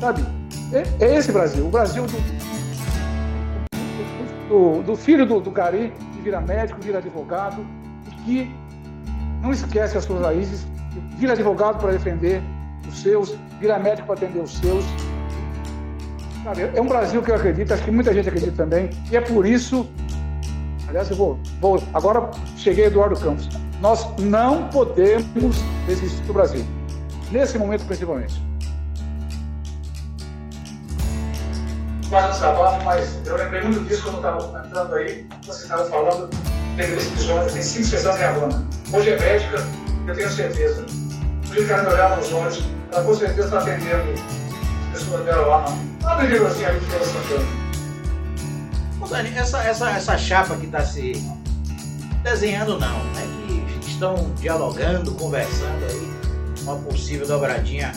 [0.00, 0.24] sabe,
[0.72, 2.18] é, é esse Brasil, o Brasil do,
[4.48, 7.64] do, do filho do, do Gari, que vira médico, vira advogado,
[8.06, 8.54] e que
[9.42, 10.66] não esquece as suas raízes,
[11.16, 12.42] vira advogado para defender
[12.86, 14.84] os seus, vira médico para atender os seus.
[16.74, 19.46] É um Brasil que eu acredito, acho que muita gente acredita também, e é por
[19.46, 19.88] isso.
[20.88, 23.48] Aliás, eu vou, vou agora cheguei Eduardo Campos.
[23.80, 25.56] Nós não podemos
[25.86, 26.64] desistir do Brasil,
[27.30, 28.47] nesse momento principalmente.
[32.16, 36.30] Um desabafo, mas eu lembrei muito disso quando estava entrando aí, você estava falando,
[36.76, 38.66] lembrei desse episódio, tem cinco sessões em Havana.
[38.92, 39.66] Hoje é médica,
[40.06, 40.86] eu tenho certeza.
[41.50, 44.12] O cara me olhava nos olhos, ela com certeza está atendendo
[44.92, 47.46] as pessoas dela lá, no Rio assim, de Feira Santana.
[49.00, 51.12] Ô, Dani, essa, essa, essa chapa que está se
[52.22, 53.26] desenhando não, né?
[53.82, 56.12] Que estão dialogando, conversando aí,
[56.62, 57.92] uma possível dobradinha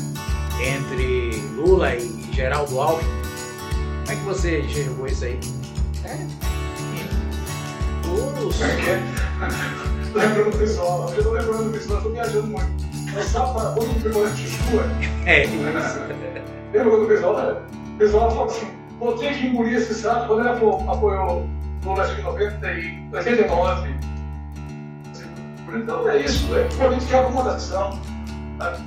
[0.59, 3.20] entre Lula e Geraldo Alckmin.
[4.11, 5.39] Como é que você enxergou isso aí?
[6.03, 6.17] É?
[8.45, 8.59] Os...
[10.13, 12.71] Lembrando do visual, eu estou lembrando do visual, estou viajando muito.
[13.13, 14.83] Mas só para quando o pegou a Chuchua,
[15.25, 15.55] É, isso.
[16.73, 17.61] lembra quando o visual,
[17.95, 18.67] o visual falou assim,
[18.99, 21.47] vou ter que engolir esse saco quando ele apo- apoiou
[21.85, 23.95] Lula acho que 90 e 89.
[25.73, 27.97] Então é isso, é política de acomodação.
[28.57, 28.77] Sabe?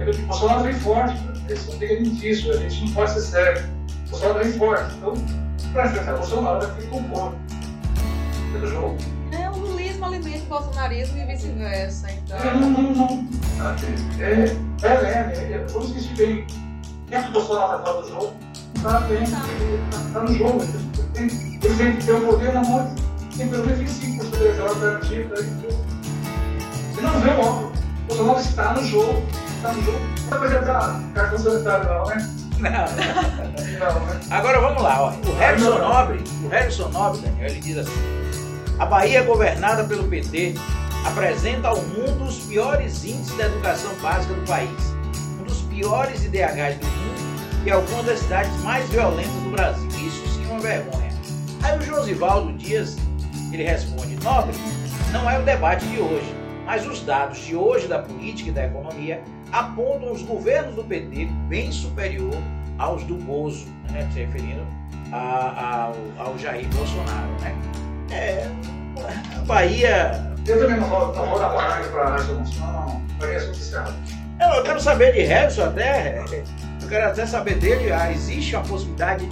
[0.00, 1.16] Ele, Bolsonaro vem forte,
[1.48, 3.71] eles não tem disso, a gente não pode ser sério.
[4.12, 5.14] Bolsonaro vem forte, então
[5.72, 7.34] para enfrentar Bolsonaro vai ter que compor
[8.52, 8.98] pelo jogo.
[9.32, 12.12] É, o lulismo alimenta o bolsonarismo e vice-versa.
[12.12, 12.36] Então...
[12.36, 13.28] É, não, não, não.
[14.20, 16.46] É, é, é, é, é, por isso que a gente vem.
[17.08, 18.34] Quem que o Bolsonaro está fora do jogo?
[18.76, 19.40] Está bem, está
[20.12, 20.62] tá no jogo.
[20.62, 22.94] Ele tem, ele tem que ter o poder na mão,
[23.36, 25.34] tem pelo menos 25% do eleitorado garantido.
[25.34, 27.72] Você não vê o óbvio.
[28.02, 29.22] O Bolsonaro está no jogo.
[29.56, 29.98] Está no jogo.
[29.98, 32.41] Não vai apresentar cartão sanitário, não, né?
[32.62, 32.70] Não.
[32.70, 34.20] Não, né?
[34.30, 35.28] Agora vamos lá, ó.
[35.28, 37.92] o Harrison Nobre, o Harrison Nobre, Daniel, ele diz assim:
[38.78, 40.54] a Bahia é governada pelo PT
[41.04, 44.70] apresenta ao mundo os piores índices da educação básica do país,
[45.40, 49.88] um dos piores IDHs do mundo e algumas das cidades mais violentas do Brasil.
[49.88, 51.12] Isso sim é uma vergonha.
[51.62, 52.96] Aí o Josivaldo Dias,
[53.52, 54.54] ele responde: Nobre,
[55.12, 56.34] não é o debate de hoje,
[56.64, 61.26] mas os dados de hoje da política e da economia apontam os governos do PT
[61.48, 62.34] bem superior
[62.78, 64.62] aos do Bozo, né, se referindo
[65.12, 67.54] a- ao, ao Jair Bolsonaro, né?
[68.10, 68.46] É,
[69.38, 70.32] a Bahia.
[70.46, 73.02] Eu também não vou, não vou dar barraca para a Não,
[73.50, 73.94] encerrado.
[74.40, 76.18] Eu, eu quero saber de Harrison até.
[76.82, 77.92] Eu quero até saber dele.
[77.92, 79.28] Ah, existe uma possibilidade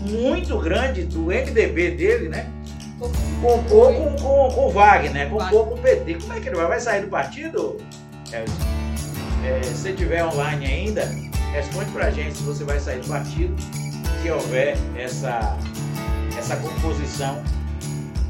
[0.00, 2.46] muito grande do MDB dele, né?
[2.98, 6.14] Compor com, com, com o Wagner, compor com o PT.
[6.14, 6.66] Como é que ele vai?
[6.66, 7.76] Vai sair do partido?
[8.30, 8.56] Harrison?
[9.44, 11.08] É, se estiver online ainda,
[11.52, 13.54] responde pra gente se você vai sair do partido,
[14.20, 15.56] se houver essa,
[16.36, 17.40] essa composição.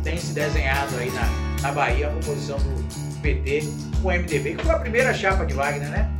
[0.04, 1.28] Tem se desenhado aí na,
[1.62, 3.68] na Bahia a composição do PT
[4.02, 6.10] com o MDB, que foi a primeira chapa de Wagner, né?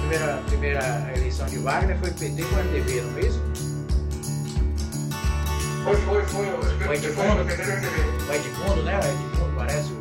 [0.00, 3.51] Primeira, primeira eleição de Wagner foi PT com o MDB, não é isso?
[5.84, 6.46] Foi, foi, foi.
[6.86, 7.44] Foi de Foi fundo?
[7.44, 8.00] foi PT e MDB.
[8.28, 9.00] O Edmundo, né?
[9.00, 9.92] O Edmundo parece.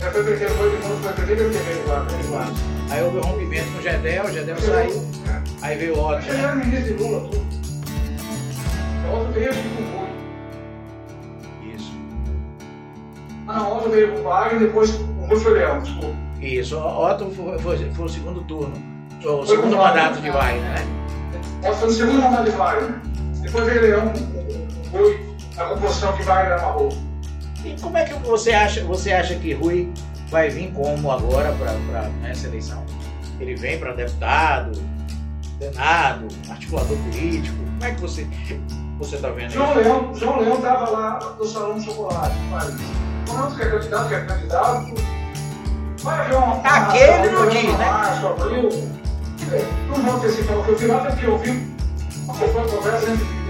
[0.00, 2.06] É, foi PT, foi de fundo, foi PT e MDB lá.
[2.08, 5.02] o- Aí houve um rompimento com o Gedel, o Gedel saiu,
[5.62, 6.42] aí veio o Otto, Ele né?
[6.42, 7.46] era ministro de Lula, tudo.
[9.06, 10.02] A outra veio aqui com o.
[13.48, 16.14] Ah, não, a outra veio com o Wagner, depois o Rui foi Leão, desculpa.
[16.40, 18.74] Isso, o Otto foi, foi, foi o segundo turno,
[19.20, 20.86] o Foi segundo com o mandato de Wagner, né?
[21.62, 22.94] Nós foi no segundo mandato de Wagner.
[23.40, 24.12] Depois veio Leão
[24.92, 25.20] Rui,
[25.56, 26.90] a composição que Wagner amarrou.
[27.64, 29.92] E como é que você acha, você acha que Rui
[30.30, 32.84] vai vir como agora para essa eleição?
[33.40, 34.72] Ele vem para deputado,
[35.58, 37.56] senado, articulador político.
[37.56, 38.26] Como é que você
[38.98, 39.80] você está vendo João isso?
[39.80, 42.74] Leão, João Leão estava lá no Salão de Chocolate, em Paris.
[43.28, 44.94] Quando quer candidato, quer candidato,
[46.02, 46.56] vai haver uma.
[46.60, 47.90] Aquele não diz, né?
[47.90, 48.68] Março, abril.
[49.52, 51.74] É, Não vou antecipar o que eu vi lá, até porque eu vi
[52.24, 53.42] uma conversa entre.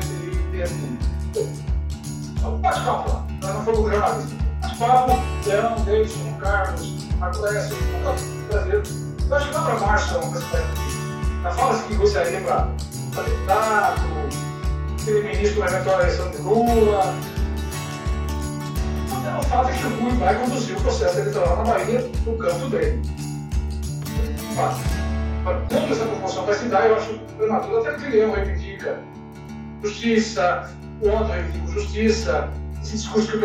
[2.43, 4.37] É um bate-papo lá, mas não foi jornalista.
[4.63, 5.13] Bate-papo,
[5.47, 7.77] Leão, Davidson, Carlos, Arcolésio,
[8.51, 8.83] brasileiro.
[9.29, 12.41] Eu acho que lá para março é uma coisa que vai Na fala-se que gostaria
[12.41, 12.69] para
[13.23, 14.01] deputado,
[14.99, 17.15] ser ministro na eventual eleição de Lula.
[19.11, 22.39] Mas O fato é que o Rui vai conduzir o processo eleitoral na Bahia no
[22.39, 23.03] campo dele.
[24.51, 28.99] Agora, Como essa proporção vai se dar, eu acho prematuro, até porque Leão reivindica
[29.83, 30.71] justiça,
[31.03, 32.49] o outro reivindica justiça,
[32.81, 33.41] esse discurso que o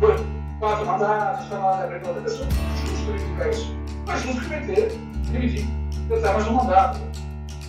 [0.00, 0.26] foi
[0.60, 3.76] quatro mandatos, falar da outra pessoa, é justo reivindicar isso.
[4.06, 4.98] Mas justo que o PT
[5.32, 7.00] reivindica tentar mais um mandato.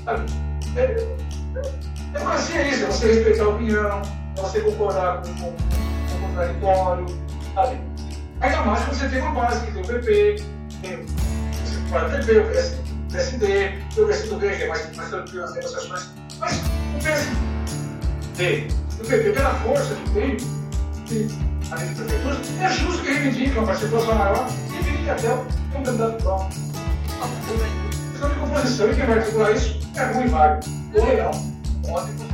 [0.06, 0.26] Sabe?
[0.76, 1.16] É,
[2.12, 4.02] Democracia é isso, é você respeitar a opinião,
[4.38, 7.06] é você concordar com, com, com o contraditório,
[7.56, 7.80] sabe?
[8.42, 10.44] Ainda mais quando você tem uma base que tem o PP,
[10.82, 11.06] tem
[11.90, 12.78] pode ter o PS,
[13.12, 13.48] PSD,
[13.96, 16.10] tem o PSDB, que é mais, mais tranquilo nas negociações,
[16.40, 16.62] mas
[16.96, 18.68] o PSD,
[19.04, 20.38] o PP, pela força que tem,
[21.72, 26.24] a gente prefeitura, é justo que reivindique uma participação maior e reivindique até um candidato
[26.24, 26.50] bom.
[28.12, 30.64] Questão de composição, e quem vai articular isso é ruim, Wagner.
[30.96, 31.32] Ou legal.
[31.86, 32.33] Pode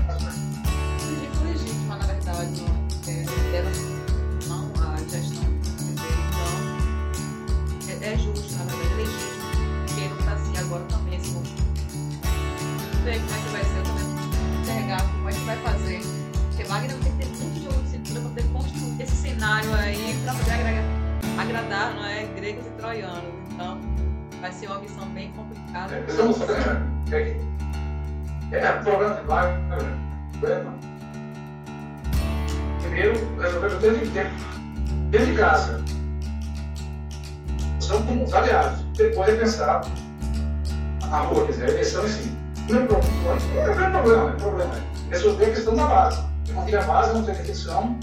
[16.70, 20.34] Wagner tem que ter muito jogo de cintura para poder construir esse cenário aí, para
[20.36, 20.84] poder agregar,
[21.40, 23.80] agradar não é, gregos e troianos, então
[24.40, 25.96] vai ser uma missão bem complicada.
[25.96, 27.10] É, fazendo.
[28.52, 29.80] É, é o problema de Wagner.
[30.40, 30.74] Problema.
[32.82, 34.36] Primeiro, resolver o tempo de tempo.
[35.10, 35.84] De casa.
[37.80, 38.82] São os aliados.
[38.96, 39.82] Depois é pensar
[41.10, 42.32] na rua, quer dizer, a eleição si.
[42.70, 43.14] Não é problema,
[43.56, 44.76] não é problema, é problema.
[45.10, 46.29] Resolver a questão da base.
[46.66, 47.98] Tem a base, não tem definição,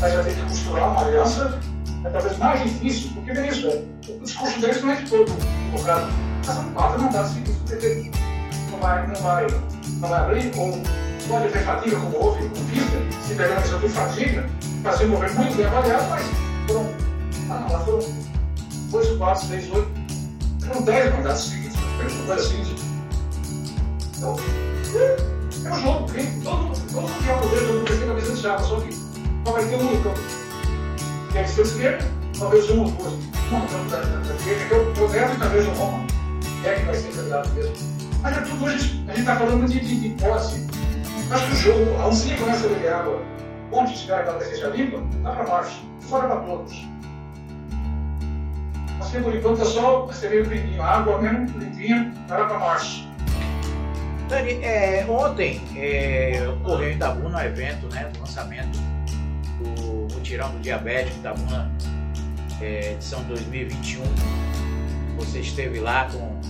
[0.00, 1.58] mas vai ter que costurar uma aliança,
[2.04, 3.82] é talvez mais difícil, porque vem isso, né?
[4.08, 5.32] o discurso deles não é de todo
[5.70, 6.12] colocado.
[6.46, 8.10] Mas são quatro mandatos seguidos, o PT
[8.70, 9.46] não vai, não vai,
[10.00, 10.80] não vai abrir, ou
[11.28, 14.46] pode ter fadiga, como houve com Vista, se pegar a questão de fadiga,
[14.82, 16.22] fazer um governo muito bem avaliado, mas
[16.66, 16.90] foram,
[17.50, 18.00] ah lá foram
[18.90, 19.88] dois, quatro, seis, oito,
[20.66, 22.74] foram dez mandatos seguidos, uma coisa seguinte.
[24.16, 24.36] Então,
[25.66, 26.40] é um jogo, hein?
[26.42, 29.52] todo mundo que é o poder, todo mundo tem cabeça de chave, só que só
[29.52, 30.10] vai ter um único.
[31.32, 33.12] Que é a esquerda, talvez um ou duas.
[33.50, 33.60] Uma
[33.90, 36.06] da direita, que eu, eu levo talvez o Roma,
[36.64, 37.74] é que vai ser candidato mesmo.
[38.22, 40.66] Mas é tudo hoje, a gente está falando de, de, de posse.
[41.30, 43.22] Acho que o jogo, a oncinha começa a beber água,
[43.72, 46.94] onde estiver aquela deseja limpa, dá para marcha, fora para todos.
[49.14, 53.13] Temos por enquanto é só receber o limpinho, a água mesmo, limpinha, dá para marcha.
[54.28, 58.78] Dani, é, ontem é, ocorreu em Itabuna um evento né, do lançamento
[59.58, 61.70] do Mutirão do Diabético Itabuna
[62.60, 64.02] é, edição 2021.
[65.16, 66.40] Você esteve lá com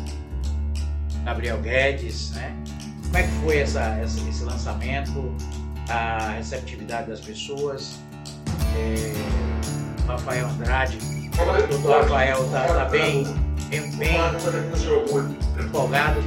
[1.25, 2.55] Gabriel Guedes, né?
[3.03, 5.35] Como é que foi essa, essa esse lançamento,
[5.89, 7.99] a receptividade das pessoas?
[8.77, 10.99] É, Rafael Andrade,
[11.33, 13.25] o doutor Rafael está tá bem,
[13.68, 14.16] bem, bem
[15.59, 16.20] empolgado.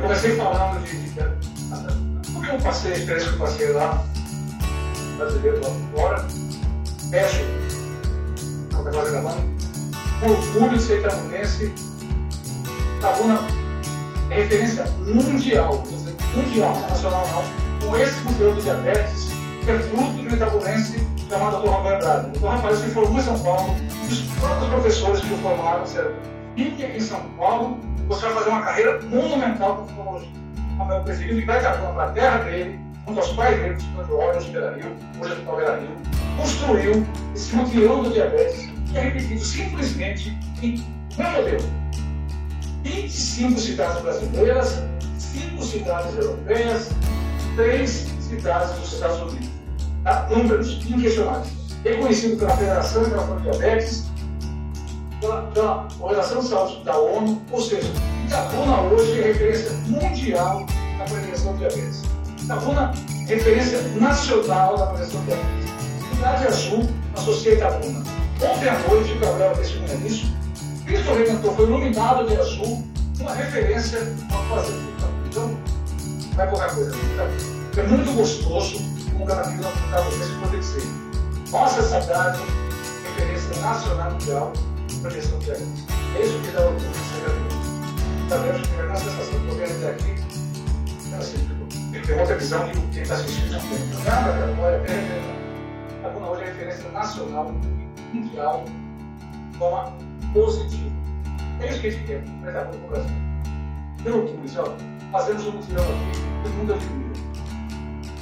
[0.00, 4.02] Eu comecei falando de, de, porque eu passei a experiência que eu passei lá,
[5.18, 6.26] brasileiro lá fora,
[7.10, 7.40] peço,
[8.74, 9.42] como é que gravando,
[10.22, 11.74] orgulho de ser itamunense,
[12.96, 13.40] Itabuna
[14.30, 15.84] é referência mundial,
[16.34, 17.44] mundial, nacional
[17.84, 19.28] com esse de diabetes,
[19.62, 21.68] que é fruto de um itabunense chamado Dr.
[21.68, 22.38] Rafael Andrade.
[22.38, 22.46] O Dr.
[22.46, 23.76] Rafael se formou em São Paulo,
[24.10, 26.12] os próprios professores que o formaram disseram,
[26.56, 27.78] fique em São Paulo,
[28.10, 30.28] você vai fazer uma carreira monumental com psicologia.
[30.78, 34.50] Rafael ficar em Itabuna para a terra dele, junto aos pais dele, o órgãos de
[34.50, 35.96] Beira Rio, hoje é do Beira Rio,
[36.36, 37.06] construiu
[37.36, 40.84] esse mutirão do diabetes, que é repetido simplesmente em
[41.16, 41.62] meu modelo.
[42.82, 44.82] 25 cidades brasileiras,
[45.16, 46.90] 5 cidades europeias,
[47.54, 47.90] 3
[48.20, 49.50] cidades dos Estados Unidos.
[50.02, 50.26] Tá?
[50.30, 51.52] Números inquestionáveis.
[51.84, 54.09] Reconhecido pela Federação Internacional de Diabetes,
[55.20, 57.90] pela Organização de Saúde da ONU, ou seja,
[58.26, 60.66] Itabuna hoje é referência mundial
[60.98, 62.02] na prevenção de diabetes.
[62.42, 62.92] Itabuna
[63.28, 65.70] é referência nacional na prevenção de diabetes.
[66.14, 68.02] Cidade Azul associa Itabuna.
[68.42, 70.26] Ontem à noite, o Gabriel testemunha nisso,
[70.86, 72.82] Cristo Redentor foi iluminado de azul,
[73.20, 74.00] uma referência
[74.32, 74.74] ao fazer
[75.28, 75.56] Então,
[76.34, 76.96] não é qualquer coisa.
[77.76, 78.78] É muito gostoso
[79.20, 80.82] um caminho para você poder dizer.
[81.50, 82.40] Nossa cidade,
[83.04, 84.52] referência nacional mundial
[85.04, 85.66] a gestão de água.
[86.16, 88.28] É isso que dá de.
[88.28, 90.14] Também acho que é uma sensação de poder até aqui.
[91.18, 91.48] Assim,
[92.06, 93.52] tem outra visão que quem está assistindo.
[94.04, 97.54] Nada, cara, olha, é, a Buna hoje é referência nacional,
[98.12, 98.64] mundial,
[99.56, 99.92] uma
[100.32, 100.90] positivo.
[101.60, 103.16] É isso que a gente quer, prestar para o Brasil.
[104.02, 104.76] Pelo que, ó,
[105.12, 107.10] fazemos um mutirão aqui, todo mundo admira.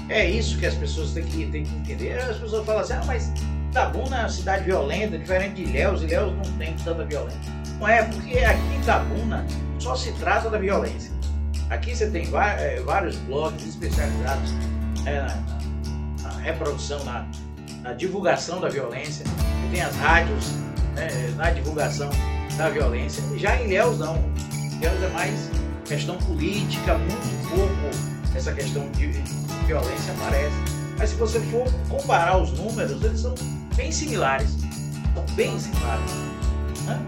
[0.09, 2.19] É isso que as pessoas têm que, têm que entender.
[2.19, 3.33] As pessoas falam assim, ah, mas
[3.79, 7.41] Itabuna é uma cidade violenta, diferente de Ilhéus, Ilhéus não tem tanta violência.
[7.79, 9.47] Não é, porque aqui em Itabuna
[9.79, 11.13] só se trata da violência.
[11.71, 14.53] Aqui você tem é, vários blogs especializados
[15.07, 17.25] é, na, na, reprodução, na,
[17.83, 19.25] na divulgação da violência.
[19.25, 20.51] Você tem as rádios
[20.97, 22.11] né, na divulgação
[22.57, 23.23] da violência.
[23.39, 24.17] Já em Ilhéus não.
[24.73, 25.51] Ilhéus é mais
[25.87, 29.07] questão política, muito pouco essa questão de
[29.69, 30.57] violência aparece.
[30.99, 33.37] Mas se você for comparar os números, eles são
[33.79, 34.51] bem similares.
[35.15, 36.13] São bem similares.
[36.85, 37.07] Né?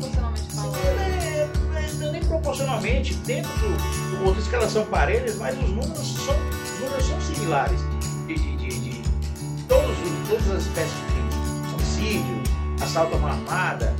[0.00, 0.76] Proporcionalmente falando.
[0.78, 6.80] É, é, nem proporcionalmente, dentro do, do outro escalação parelhas, mas os números são, os
[6.80, 7.78] números são similares.
[8.26, 9.02] De, de, de, de
[9.68, 12.42] todos, todas as espécies de homicídio,
[12.82, 13.94] assalto a uma armada,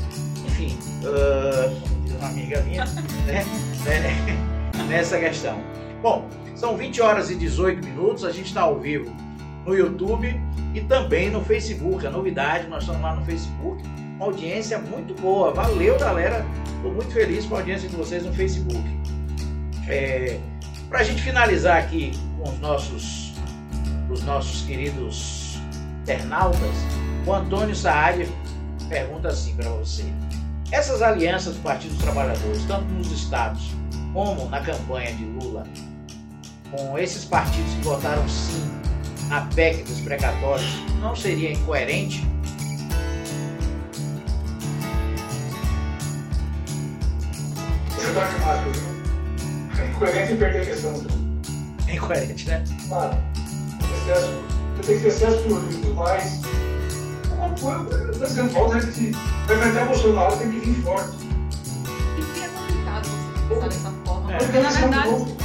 [0.47, 2.87] enfim, uh, uma amiga minha,
[3.27, 3.45] né,
[3.85, 5.61] né, nessa questão.
[6.03, 9.15] Bom, são 20 horas e 18 minutos, a gente está ao vivo
[9.67, 10.41] no YouTube
[10.77, 12.07] e também no Facebook.
[12.07, 13.83] A novidade, nós estamos lá no Facebook,
[14.17, 15.53] uma audiência muito boa.
[15.53, 16.45] Valeu, galera.
[16.77, 18.85] Estou muito feliz com a audiência de vocês no Facebook.
[19.89, 20.39] É,
[20.91, 23.33] Para a gente finalizar aqui com os nossos,
[24.11, 25.59] os nossos queridos
[26.03, 26.77] internautas,
[27.27, 28.29] o Antônio Saad
[28.89, 30.05] pergunta assim para você.
[30.71, 33.71] Essas alianças do Partido dos Trabalhadores, tanto nos estados
[34.13, 35.65] como na campanha de Lula,
[36.71, 38.76] com esses partidos que votaram sim
[39.29, 40.69] na PEC dos precatórios,
[41.01, 42.27] não seria incoerente?
[47.91, 49.83] Você está demais, viu?
[49.83, 51.07] É incoerente em perder a questão.
[51.89, 52.65] É incoerente, né?
[52.89, 53.17] Claro.
[53.95, 54.33] Excesso,
[54.77, 56.41] você tem que ter excesso de livros, mas.
[57.39, 59.11] Eu estou dizendo, volta a gente
[59.47, 61.17] vai enfrentar o Bolsonaro, tem que vir forte.
[62.17, 64.39] E é complicado você pensar dessa forma.
[64.39, 65.37] Porque, na verdade,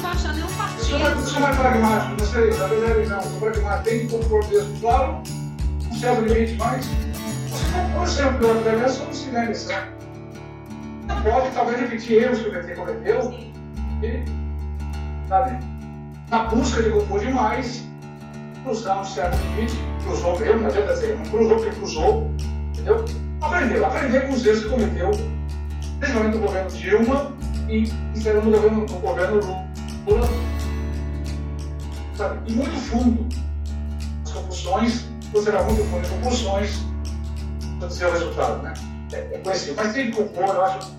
[0.00, 0.98] não achar nenhum partido.
[0.98, 4.80] Eu sou mais pragmático, não sei, na verdade não, sou pragmático, tem que compor mesmo,
[4.80, 5.22] claro,
[5.90, 6.86] um certo limite, mas
[7.48, 10.00] você compor sempre o da só não se certo.
[11.06, 13.34] Não pode, talvez, repetir erros que o PT cometeu,
[14.02, 14.24] e,
[15.28, 15.58] sabe,
[16.30, 17.84] na busca de compor demais,
[18.62, 19.74] cruzar um certo limite,
[20.04, 22.30] cruzou mesmo, não adianta dizer, não cruzou porque cruzou,
[22.72, 23.04] entendeu?
[23.40, 25.10] Aprendeu, aprendeu com os erros que cometeu,
[25.98, 27.32] principalmente no governo Dilma
[27.68, 29.69] e esperando no governo, no governo Lula,
[32.16, 32.40] sabe?
[32.46, 33.26] E muito fundo.
[34.24, 36.80] As você será muito fundo em compulsões,
[37.78, 38.74] para dizer o resultado, né?
[39.12, 39.74] É, é conhecido.
[39.76, 40.90] Mas tem que compor, eu acho.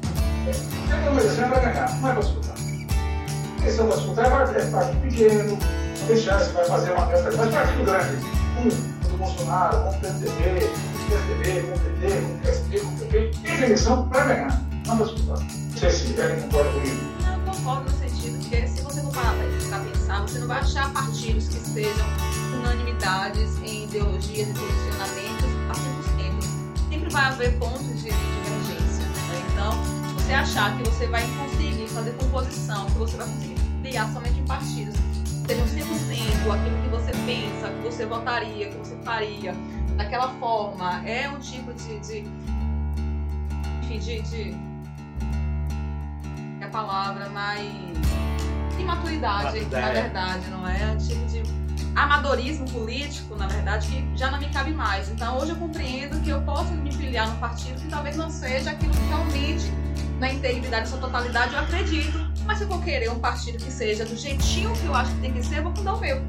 [0.47, 2.55] É, tem uma eleição para ganhar, não é para disputar.
[2.55, 5.59] A eleição para disputar é, é partido pequeno,
[6.07, 8.15] deixar se vai fazer uma festa, mas partido grande,
[8.57, 12.79] um, do Bolsonaro, com o PSDB, com o PSDB, com o PT, com o PSDB,
[12.79, 15.39] com o PP, tem eleição para ganhar, não para disputar.
[15.39, 17.10] Não sei se ele concorda comigo.
[20.21, 22.05] Você não vai achar partidos que sejam
[22.53, 26.89] unanimidades em ideologias e posicionamentos a 100%.
[26.89, 29.05] Sempre vai haver pontos de divergência.
[29.05, 29.47] Né?
[29.51, 29.71] Então,
[30.15, 34.45] você achar que você vai conseguir fazer composição, que você vai conseguir criar somente em
[34.45, 34.95] partidos
[35.47, 39.53] sejam 100% aquilo que você pensa, que você votaria, que você faria,
[39.97, 42.23] daquela forma, é um tipo de, de
[43.99, 44.55] de, de
[46.59, 47.61] é a palavra mais
[48.81, 49.85] imaturidade, Maturidade.
[49.85, 50.81] na verdade, não é?
[50.81, 51.43] É um tipo de
[51.95, 55.09] amadorismo político, na verdade, que já não me cabe mais.
[55.09, 58.71] Então, hoje eu compreendo que eu posso me filiar num partido que talvez não seja
[58.71, 59.71] aquilo que realmente,
[60.19, 62.31] na integridade, sua totalidade, eu acredito.
[62.45, 65.21] Mas se eu for querer um partido que seja do jeitinho que eu acho que
[65.21, 66.21] tem que ser, eu vou fundar o meu.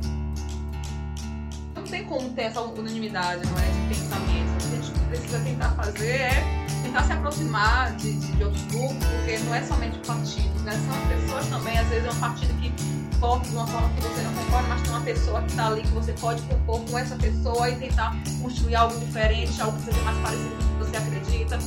[1.74, 3.88] Não tem como ter essa unanimidade, não é?
[3.88, 4.52] De pensamento.
[4.52, 6.61] O que a gente precisa tentar fazer é
[6.92, 10.72] tentar se aproximar de, de, de outros grupos, porque não é somente partidos, né?
[10.72, 11.78] São as pessoas também.
[11.78, 12.70] Às vezes é um partido que
[13.18, 15.82] forma de uma forma que você não concorda, mas tem uma pessoa que está ali
[15.82, 20.02] que você pode compor com essa pessoa e tentar construir algo diferente, algo que seja
[20.02, 21.58] mais parecido com o que você acredita.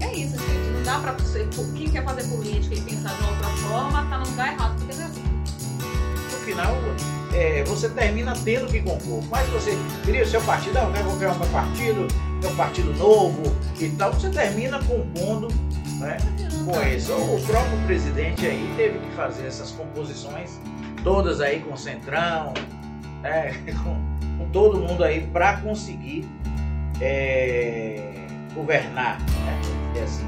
[0.00, 0.70] É isso, gente.
[0.74, 1.48] Não dá pra você.
[1.74, 4.94] Quem quer fazer política e pensar de uma outra forma, tá no lugar errado, porque
[4.94, 5.22] não é assim.
[6.32, 6.74] No final,
[7.34, 9.22] é, você termina tendo que compor.
[9.30, 12.08] Mas você cria o seu partido, ah, eu vou criar o meu partido,
[12.40, 15.48] meu partido novo e tal, você termina compondo
[15.98, 16.16] né,
[16.64, 17.12] com isso.
[17.12, 20.60] O próprio presidente aí teve que fazer essas composições,
[21.02, 22.52] todas aí com o Centrão,
[23.22, 23.96] né, com,
[24.38, 26.28] com todo mundo aí, para conseguir
[27.00, 28.12] é,
[28.54, 29.20] governar.
[29.20, 30.26] Né, assim.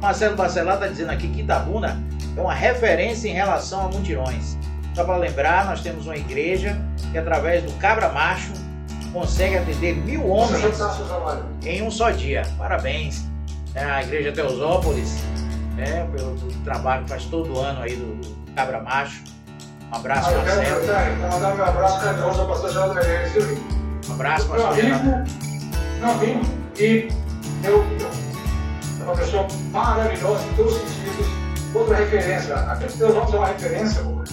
[0.00, 2.02] Marcelo Bacelar está dizendo aqui que Itabuna
[2.36, 4.58] é uma referência em relação a mutirões.
[4.94, 6.80] Só para lembrar, nós temos uma igreja
[7.10, 8.52] que, através do Cabra Macho,
[9.12, 10.78] consegue atender mil homens
[11.64, 12.42] em um só dia.
[12.56, 13.24] Parabéns
[13.74, 15.18] né, à Igreja Teosópolis
[15.76, 19.22] né, pelo, trabalho que faz todo ano aí do, do Cabra Macho.
[19.90, 20.86] Um abraço, Ah, Marcelo.
[20.86, 23.58] quero mandar meu abraço carinhoso ao pastor Geraldo Meirelles, viu?
[24.08, 25.30] Um abraço, pastor Geraldo.
[26.00, 26.40] meu amigo,
[26.78, 27.08] e
[27.62, 28.10] eu, eu,
[29.00, 31.26] é uma pessoa maravilhosa em todos os sentidos.
[31.74, 32.54] Outra referência,
[32.96, 34.24] Deus vamos é uma referência, pô.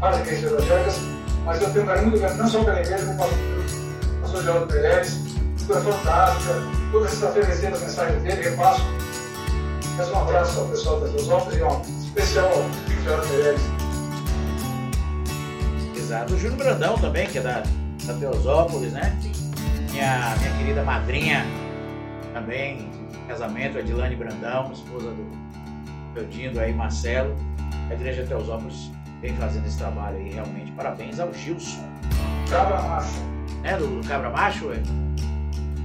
[0.00, 1.00] Isso, para as igrejas evangélicas,
[1.44, 5.18] mas eu tenho um carinho grande, não só pela igreja, como pelo pastor Geraldo Meirelles,
[5.58, 6.54] figura fantástica,
[6.90, 8.82] toda sexta-feira recebo as mensagens dele, repasso.
[9.96, 13.62] Peço um abraço ao pessoal das Teosópolis e um especial ao Geraldo Meirelles.
[15.96, 16.34] Exato.
[16.34, 17.62] O Júlio Brandão também, que é da,
[18.04, 19.16] da Teosópolis, né?
[19.90, 21.44] Minha, minha querida madrinha
[22.32, 22.90] também,
[23.28, 27.36] casamento, Edilane Brandão, esposa do Eudinho, aí Marcelo.
[27.90, 28.90] A Igreja Teosópolis
[29.20, 30.72] vem fazendo esse trabalho aí, realmente.
[30.72, 31.84] Parabéns ao Gilson.
[32.50, 33.20] Cabra Macho.
[33.62, 34.72] Né, do, do Cabra Macho?
[34.72, 34.80] É?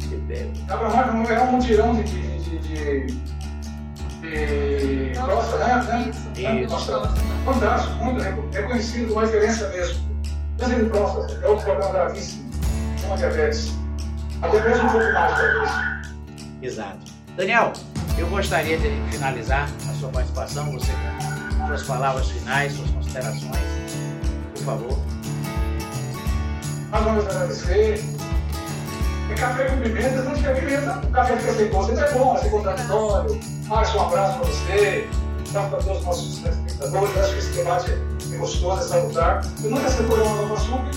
[0.07, 3.07] Que é- Cabra Macho é um mutirão de, de, de,
[4.21, 5.83] de, de crosta, né?
[5.83, 6.61] né?
[6.61, 6.69] Isso.
[6.71, 7.13] Nossa,
[7.45, 10.05] fantástico, muito reco- reconhecido como referência mesmo.
[10.57, 12.49] Câncer de próstata é outro problema gravíssimo,
[13.01, 13.73] chama diabetes.
[14.41, 16.09] Até mesmo um pouco mais diabetes.
[16.61, 16.97] Exato.
[17.35, 17.73] Daniel,
[18.17, 20.91] eu gostaria de finalizar a sua participação, você
[21.59, 23.57] com suas palavras finais, suas considerações,
[24.53, 24.97] por favor.
[26.91, 28.03] Nós vamos agradecer.
[29.29, 30.99] É café com pimenta, não quer pimenta.
[31.03, 33.39] O café fica sem gosto, é bom, é contraditório.
[33.67, 35.09] Márcio, um abraço para você.
[35.49, 39.41] Então, para todos os nossos telespectadores, acho que esse debate é gostoso, é salutar.
[39.63, 40.91] Eu nunca sei por uma nova açúcar,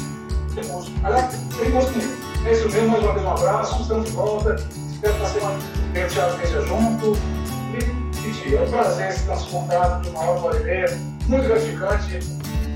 [0.55, 0.93] tem gosto.
[1.05, 2.19] Aliás, tem gosto nenhum.
[2.45, 4.57] É isso mesmo, mais uma vez um abraço, estamos de volta.
[4.93, 7.38] Espero que na semana que vem o Thiago esteja junto.
[8.55, 10.87] É um prazer esse nosso contato de uma hora, uma hora e meia.
[11.27, 12.21] Muito gratificante.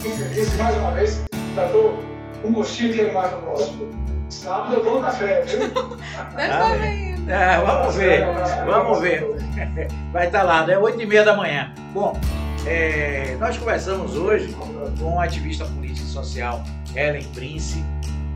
[0.00, 1.24] fico feliz mais uma vez.
[1.56, 1.98] Já estou
[2.42, 3.88] com gostinho de querer mais no próximo.
[4.28, 5.68] Sábado eu vou no café, viu?
[6.36, 7.28] Dessa vez.
[7.28, 8.26] É, vamos ver,
[8.66, 9.26] vamos ver.
[10.12, 10.76] Vai estar lá, né?
[10.76, 11.72] 8 e meia da manhã.
[11.94, 12.20] Bom,
[12.66, 14.54] é, nós conversamos hoje
[14.98, 16.62] com a ativista política e social
[16.94, 17.82] Ellen Prince,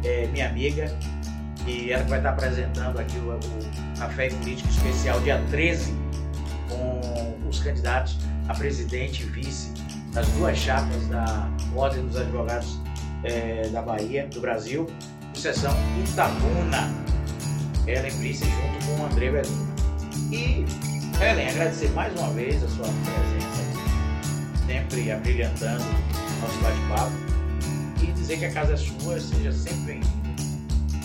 [0.05, 0.91] é, minha amiga,
[1.67, 6.07] e ela vai estar apresentando aqui o, o Café Político Especial dia 13
[6.69, 8.19] com os candidatos
[8.49, 9.73] a presidente e vice
[10.13, 12.81] das duas chapas da Ordem dos Advogados
[13.25, 14.87] é, da Bahia, do Brasil,
[15.35, 17.07] sucessão Itabuna.
[17.87, 19.75] Ellen Prince junto com o André Belino.
[20.33, 20.65] E,
[21.23, 23.63] Ellen, agradecer mais uma vez a sua presença,
[24.67, 25.85] sempre abrilhantando
[26.41, 27.13] nosso bate-papo
[28.03, 30.27] e dizer que a casa é sua, seja sempre bem-vindo.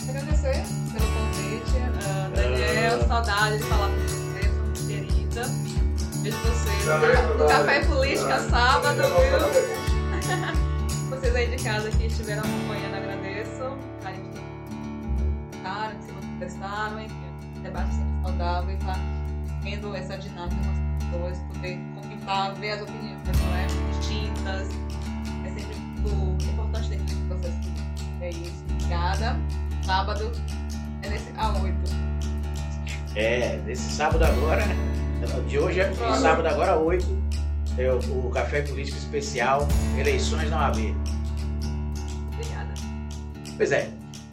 [0.10, 1.78] Agradecer pelo convite.
[1.78, 3.08] Uh, Daniel, uh...
[3.08, 4.21] saudade de falar com você,
[5.44, 5.82] querida.
[6.22, 6.86] Vejo vocês
[7.38, 9.10] no Café Política sábado, viu?
[11.10, 13.64] vocês aí de casa que estiveram acompanhando, agradeço.
[14.06, 14.42] A gente
[15.64, 18.96] cara, que se manifestaram, enfim, debate sempre saudável e tá
[19.64, 23.68] tendo essa dinâmica com as pessoas, poder comentar, ver as opiniões não é?
[23.98, 24.70] distintas.
[25.46, 27.58] É sempre muito importante ter esse processo.
[28.22, 28.64] É isso.
[28.70, 29.38] Obrigada
[29.86, 30.32] sábado
[31.02, 31.74] é nesse A8.
[33.16, 34.64] É, nesse sábado agora,
[35.48, 37.06] de hoje é sábado agora 8,
[37.78, 39.68] é o, o Café Político Especial,
[39.98, 40.96] eleições na OAB.
[42.34, 42.74] Obrigada.
[43.56, 43.90] Pois é,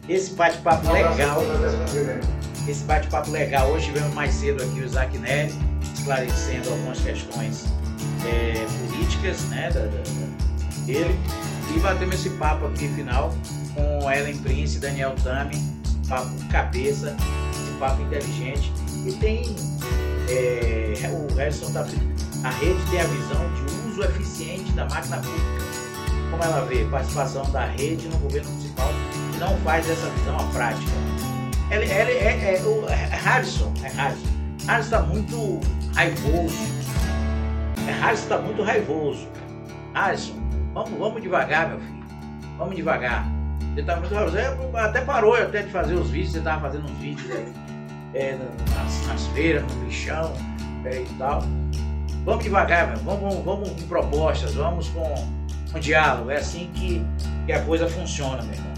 [0.07, 1.41] esse bate-papo legal.
[2.67, 3.69] Esse bate-papo legal.
[3.71, 5.53] Hoje tivemos mais cedo aqui o Isaac Nery,
[5.93, 7.65] esclarecendo algumas questões
[8.25, 11.19] é, políticas né, da, da, da, dele.
[11.75, 13.33] E batemos esse papo aqui final
[13.75, 15.55] com Ellen Prince e Daniel Tami,
[16.07, 17.15] papo cabeça,
[17.53, 18.73] esse papo inteligente.
[19.05, 19.55] E tem
[20.29, 21.85] é, o Harrison tá,
[22.43, 25.69] a rede tem a visão de uso eficiente da máquina pública.
[26.29, 28.89] Como ela vê, participação da rede no governo municipal
[29.33, 30.91] e não faz essa visão à prática.
[31.71, 34.27] Ele, ele é, é, o Harrison, é Harrison.
[34.67, 35.59] Harrison está muito
[35.95, 36.57] raivoso.
[37.87, 39.27] É, Harrison está muito raivoso.
[39.93, 40.35] Harrison,
[40.73, 42.05] vamos, vamos devagar, meu filho.
[42.57, 43.27] Vamos devagar.
[43.75, 44.77] Ele tava muito raivoso.
[44.77, 47.53] Até parou até de fazer os vídeos, você tava fazendo uns vídeos aí,
[48.13, 48.37] é,
[48.75, 50.33] nas, nas, feiras, no lixão
[50.85, 51.43] é, e tal.
[52.25, 52.97] Vamos devagar, meu.
[52.97, 55.13] Vamos, vamos com propostas, vamos com,
[55.71, 56.29] com diálogo.
[56.29, 57.03] É assim que,
[57.45, 58.69] que a coisa funciona, meu irmão.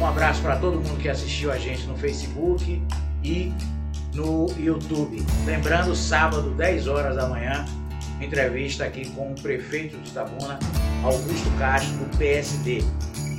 [0.00, 2.82] Um abraço para todo mundo que assistiu a gente no Facebook
[3.22, 3.52] e
[4.12, 5.24] no YouTube.
[5.44, 7.64] Lembrando, sábado, 10 horas da manhã,
[8.20, 10.58] entrevista aqui com o prefeito de Itabuna,
[11.02, 12.82] Augusto Castro, do PSD.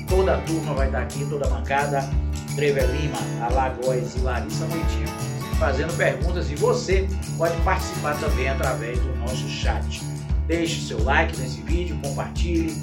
[0.07, 2.09] Toda a turma vai estar aqui, toda a bancada.
[2.55, 7.07] Trever Lima, Alagoas e Larissa Moitinho fazendo perguntas e você
[7.37, 10.01] pode participar também através do nosso chat.
[10.47, 12.75] Deixe seu like nesse vídeo, compartilhe,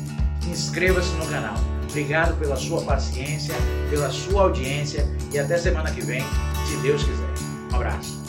[0.47, 1.55] inscreva-se no canal.
[1.89, 3.55] Obrigado pela sua paciência,
[3.91, 6.23] pela sua audiência e até semana que vem,
[6.67, 7.29] se Deus quiser.
[7.71, 8.22] Um abraço.